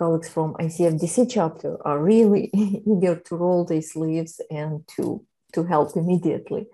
colleagues 0.00 0.30
from 0.30 0.54
ICF 0.54 0.94
DC 1.02 1.30
chapter 1.30 1.70
are 1.86 2.02
really 2.02 2.50
eager 2.92 3.16
to 3.26 3.36
roll 3.36 3.64
their 3.66 3.82
sleeves 3.82 4.40
and 4.50 4.72
to, 4.96 5.04
to 5.52 5.64
help 5.64 5.94
immediately. 5.94 6.66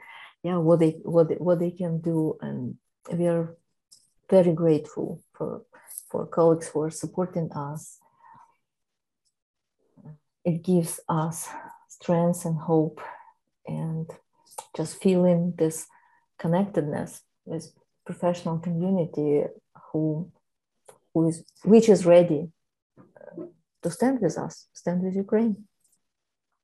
Yeah, 0.45 0.59
what 0.59 0.79
they, 0.79 0.93
what, 1.15 1.29
they, 1.29 1.35
what 1.35 1.59
they 1.59 1.73
can 1.73 2.01
do. 2.01 2.39
And 2.41 2.77
we 3.13 3.27
are 3.27 3.57
very 4.31 4.53
grateful 4.53 5.23
for 5.35 5.63
for 6.09 6.27
colleagues 6.27 6.69
who 6.69 6.83
are 6.83 6.91
supporting 6.91 7.51
us. 7.53 7.99
It 10.45 10.63
gives 10.63 11.01
us 11.09 11.49
strength 11.89 12.45
and 12.45 12.59
hope 12.59 13.01
and 13.67 14.09
just 14.77 15.03
feeling 15.03 15.55
this 15.59 15.87
connectedness 16.39 17.23
with 17.45 17.73
professional 18.05 18.59
community 18.59 19.45
who, 19.91 20.31
who 21.13 21.29
is, 21.29 21.45
which 21.65 21.89
is 21.89 22.07
ready 22.07 22.53
to 23.83 23.91
stand 23.91 24.21
with 24.21 24.37
us, 24.39 24.67
stand 24.73 25.03
with 25.03 25.15
Ukraine. 25.15 25.65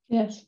Yes. 0.09 0.44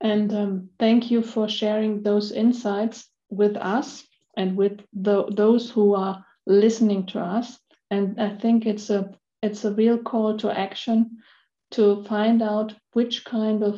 And 0.00 0.32
um, 0.34 0.70
thank 0.78 1.10
you 1.10 1.22
for 1.22 1.48
sharing 1.48 2.02
those 2.02 2.32
insights 2.32 3.08
with 3.30 3.56
us 3.56 4.06
and 4.36 4.56
with 4.56 4.80
the, 4.92 5.24
those 5.26 5.70
who 5.70 5.94
are 5.94 6.24
listening 6.46 7.06
to 7.06 7.20
us. 7.20 7.58
And 7.90 8.20
I 8.20 8.36
think 8.36 8.66
it's 8.66 8.90
a 8.90 9.10
it's 9.42 9.64
a 9.66 9.74
real 9.74 9.98
call 9.98 10.38
to 10.38 10.50
action 10.50 11.18
to 11.72 12.02
find 12.04 12.40
out 12.40 12.74
which 12.94 13.26
kind 13.26 13.62
of 13.62 13.74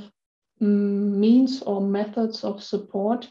mm, 0.63 1.17
means 1.25 1.61
or 1.63 1.81
methods 1.81 2.45
of 2.45 2.63
support 2.63 3.29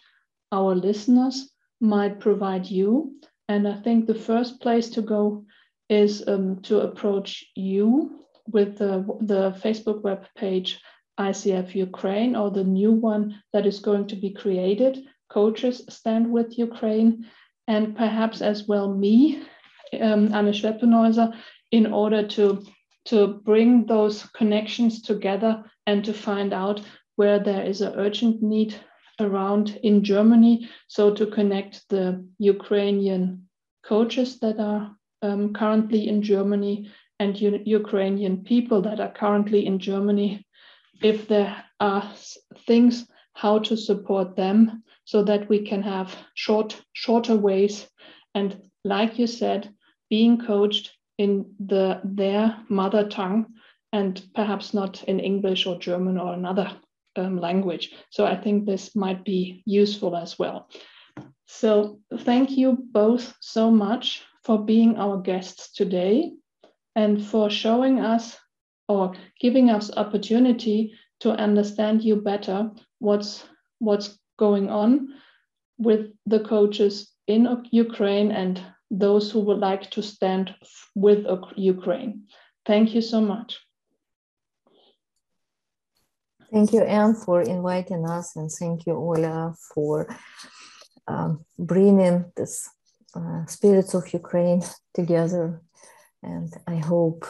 our 0.51 0.75
listeners 0.75 1.49
might 1.79 2.19
provide 2.19 2.65
you. 2.65 3.15
And 3.47 3.65
I 3.67 3.75
think 3.81 4.05
the 4.05 4.21
first 4.29 4.59
place 4.59 4.89
to 4.91 5.01
go 5.01 5.45
is 5.89 6.27
um, 6.27 6.61
to 6.63 6.81
approach 6.81 7.45
you 7.55 8.25
with 8.51 8.77
the, 8.77 9.05
the 9.21 9.51
Facebook 9.63 10.01
web 10.01 10.25
page 10.37 10.79
ICF 11.19 11.75
Ukraine 11.75 12.35
or 12.35 12.51
the 12.51 12.63
new 12.63 12.91
one 12.91 13.41
that 13.53 13.65
is 13.65 13.79
going 13.79 14.07
to 14.07 14.15
be 14.15 14.31
created, 14.31 15.05
Coaches 15.29 15.83
Stand 15.89 16.31
with 16.31 16.57
Ukraine 16.57 17.25
and 17.67 17.95
perhaps 17.95 18.41
as 18.41 18.67
well 18.67 18.93
me, 18.93 19.41
um, 19.99 20.33
Anne 20.33 20.51
Schweppenhäuser, 20.51 21.35
in 21.71 21.91
order 21.91 22.27
to, 22.27 22.63
to 23.05 23.27
bring 23.45 23.85
those 23.85 24.23
connections 24.27 25.01
together 25.01 25.63
and 25.87 26.03
to 26.05 26.13
find 26.13 26.53
out 26.53 26.81
where 27.15 27.39
there 27.39 27.63
is 27.63 27.81
an 27.81 27.93
urgent 27.95 28.41
need 28.41 28.75
around 29.19 29.79
in 29.83 30.03
Germany. 30.03 30.69
So 30.87 31.13
to 31.13 31.25
connect 31.25 31.87
the 31.89 32.25
Ukrainian 32.37 33.47
coaches 33.83 34.39
that 34.39 34.59
are 34.59 34.95
um, 35.25 35.53
currently 35.53 36.07
in 36.07 36.21
Germany 36.21 36.91
and 37.19 37.39
U 37.41 37.61
Ukrainian 37.65 38.43
people 38.43 38.81
that 38.81 38.99
are 38.99 39.13
currently 39.21 39.65
in 39.65 39.79
Germany, 39.79 40.45
if 41.01 41.27
there 41.27 41.53
are 41.79 42.03
things 42.67 43.07
how 43.33 43.59
to 43.59 43.75
support 43.75 44.35
them 44.35 44.83
so 45.05 45.23
that 45.23 45.49
we 45.49 45.59
can 45.69 45.81
have 45.83 46.15
short, 46.33 46.81
shorter 46.93 47.35
ways. 47.35 47.87
And 48.33 48.49
like 48.83 49.19
you 49.19 49.27
said, 49.27 49.61
being 50.09 50.35
coached 50.51 50.85
in 51.17 51.31
the 51.59 52.01
their 52.03 52.45
mother 52.69 53.03
tongue 53.09 53.45
and 53.91 54.13
perhaps 54.33 54.73
not 54.73 55.03
in 55.03 55.19
English 55.19 55.65
or 55.67 55.79
German 55.79 56.17
or 56.17 56.33
another 56.33 56.67
um, 57.15 57.39
language. 57.39 57.85
So 58.09 58.25
I 58.25 58.35
think 58.43 58.65
this 58.65 58.95
might 58.95 59.23
be 59.23 59.63
useful 59.65 60.15
as 60.15 60.37
well. 60.39 60.67
So 61.47 61.99
thank 62.29 62.57
you 62.59 62.77
both 62.91 63.33
so 63.39 63.71
much 63.71 64.23
for 64.45 64.63
being 64.63 64.97
our 64.97 65.17
guests 65.17 65.71
today 65.71 66.31
and 66.95 67.25
for 67.25 67.49
showing 67.49 67.99
us 67.99 68.37
or 68.87 69.13
giving 69.41 69.71
us 69.71 69.91
opportunity 69.97 70.93
to 71.19 71.31
understand 71.31 72.03
you 72.03 72.15
better 72.17 72.69
what's 72.99 73.43
what's 73.79 74.19
going 74.37 74.69
on 74.69 75.07
with 75.77 76.11
the 76.27 76.39
coaches 76.39 77.11
in 77.27 77.63
Ukraine 77.71 78.31
and 78.31 78.61
those 78.91 79.31
who 79.31 79.39
would 79.39 79.57
like 79.57 79.89
to 79.91 80.01
stand 80.03 80.53
with 80.93 81.25
Ukraine. 81.55 82.27
Thank 82.65 82.93
you 82.93 83.01
so 83.01 83.19
much. 83.19 83.59
Thank 86.51 86.71
you, 86.71 86.81
Anne, 86.81 87.15
for 87.15 87.41
inviting 87.41 88.07
us, 88.07 88.35
and 88.35 88.49
thank 88.51 88.85
you, 88.85 88.93
Ola, 88.93 89.55
for 89.73 90.07
um, 91.07 91.43
bringing 91.57 92.31
this 92.37 92.69
uh, 93.15 93.45
spirits 93.45 93.93
of 93.93 94.11
Ukraine 94.13 94.61
together. 94.93 95.61
And 96.21 96.51
I 96.67 96.77
hope 96.77 97.25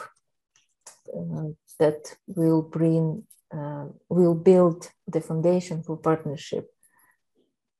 uh, 1.16 1.50
that 1.80 2.16
will 2.28 2.62
bring, 2.62 3.24
uh, 3.54 3.86
will 4.10 4.36
build 4.36 4.90
the 5.08 5.22
foundation 5.22 5.84
for 5.84 5.98
partnership. 5.98 6.72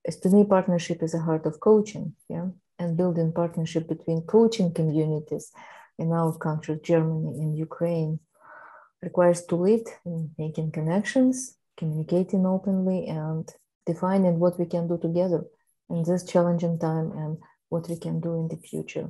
As 0.08 0.20
to 0.20 0.30
me, 0.30 0.44
partnership 0.44 1.02
is 1.02 1.14
the 1.14 1.20
heart 1.20 1.46
of 1.46 1.60
coaching, 1.60 2.16
yeah, 2.30 2.50
and 2.78 2.98
building 2.98 3.32
partnership 3.32 3.88
between 3.88 4.22
coaching 4.22 4.72
communities 4.72 5.52
in 5.98 6.12
our 6.12 6.38
country, 6.38 6.80
Germany 6.84 7.40
and 7.40 7.58
Ukraine, 7.58 8.20
requires 9.02 9.46
to 9.46 9.56
lead 9.56 9.86
in 10.06 10.32
making 10.38 10.72
connections, 10.72 11.58
communicating 11.78 12.46
openly, 12.46 13.08
and 13.08 13.50
defining 13.86 14.40
what 14.40 14.60
we 14.60 14.66
can 14.66 14.88
do 14.88 14.98
together 14.98 15.46
in 15.90 16.04
this 16.04 16.24
challenging 16.24 16.78
time 16.78 17.12
and 17.12 17.38
what 17.76 17.90
we 17.90 17.98
can 18.06 18.22
do 18.22 18.32
in 18.42 18.48
the 18.48 18.62
future. 18.72 19.08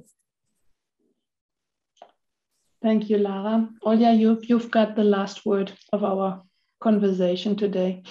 Thank 2.82 3.09
you, 3.09 3.18
Lara. 3.18 3.70
Olya, 3.84 4.11
you, 4.22 4.39
you've 4.49 4.72
got 4.72 4.95
the 4.95 5.03
last 5.03 5.45
word 5.45 5.72
of 5.93 6.03
our 6.03 6.43
conversation 6.80 7.55
today. 7.55 8.03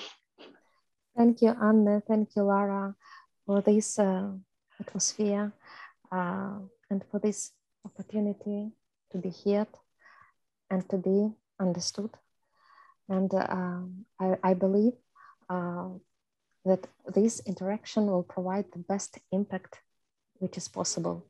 Thank 1.16 1.42
you, 1.42 1.52
Anne. 1.66 2.02
Thank 2.08 2.30
you, 2.36 2.42
Lara, 2.42 2.94
for 3.46 3.60
this 3.62 3.98
uh, 3.98 4.30
atmosphere 4.80 5.52
uh, 6.10 6.58
and 6.90 7.02
for 7.10 7.18
this 7.20 7.52
opportunity 7.84 8.70
to 9.12 9.18
be 9.18 9.30
here 9.30 9.66
and 10.70 10.88
to 10.90 10.96
be 10.98 11.18
understood. 11.60 12.10
And 13.08 13.32
uh, 13.34 13.80
I, 14.20 14.26
I, 14.42 14.54
believe 14.54 14.94
uh, 15.50 15.90
that 16.64 16.86
this 17.14 17.40
interaction 17.46 18.06
will 18.06 18.22
provide 18.22 18.64
the 18.72 18.78
best 18.78 19.18
impact 19.30 19.78
which 20.38 20.56
is 20.56 20.68
possible. 20.68 21.26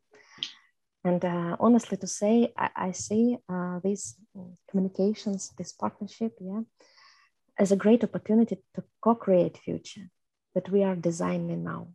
And 1.05 1.23
uh, 1.25 1.57
honestly 1.61 1.99
to 1.99 2.07
say, 2.07 2.53
I, 2.57 2.71
I 2.77 2.93
see 2.93 3.37
uh, 3.49 3.81
these 3.85 4.17
communications, 4.71 5.53
this 5.59 5.73
partnership, 5.73 6.33
yeah, 6.41 6.63
as 7.59 7.73
a 7.73 7.77
great 7.77 8.03
opportunity 8.03 8.57
to 8.75 8.83
co-create 9.03 9.59
future 9.59 10.09
that 10.55 10.71
we 10.71 10.83
are 10.83 10.97
designing 10.97 11.63
now 11.65 11.89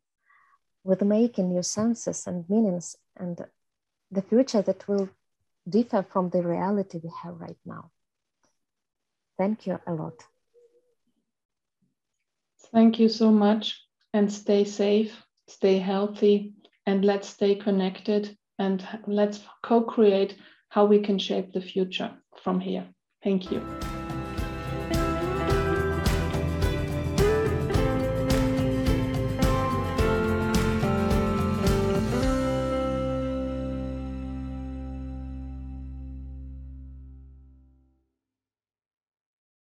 with 0.83 1.01
making 1.01 1.49
new 1.49 1.63
senses 1.63 2.27
and 2.27 2.49
meanings 2.49 2.95
and 3.17 3.45
the 4.11 4.21
future 4.21 4.61
that 4.61 4.87
will 4.87 5.09
differ 5.67 6.03
from 6.03 6.29
the 6.29 6.41
reality 6.41 6.99
we 7.03 7.11
have 7.23 7.35
right 7.39 7.57
now. 7.65 7.91
Thank 9.37 9.67
you 9.67 9.79
a 9.87 9.93
lot. 9.93 10.23
Thank 12.71 12.99
you 12.99 13.09
so 13.09 13.31
much 13.31 13.81
and 14.13 14.31
stay 14.31 14.63
safe, 14.63 15.25
stay 15.47 15.79
healthy, 15.79 16.53
and 16.89 17.05
let's 17.05 17.29
stay 17.29 17.53
connected 17.53 18.35
and 18.57 18.85
let's 19.05 19.39
co 19.61 19.81
create 19.81 20.35
how 20.69 20.85
we 20.85 20.99
can 20.99 21.19
shape 21.19 21.53
the 21.53 21.61
future 21.61 22.11
from 22.43 22.59
here. 22.59 22.85
Thank 23.23 23.51
you. 23.51 23.61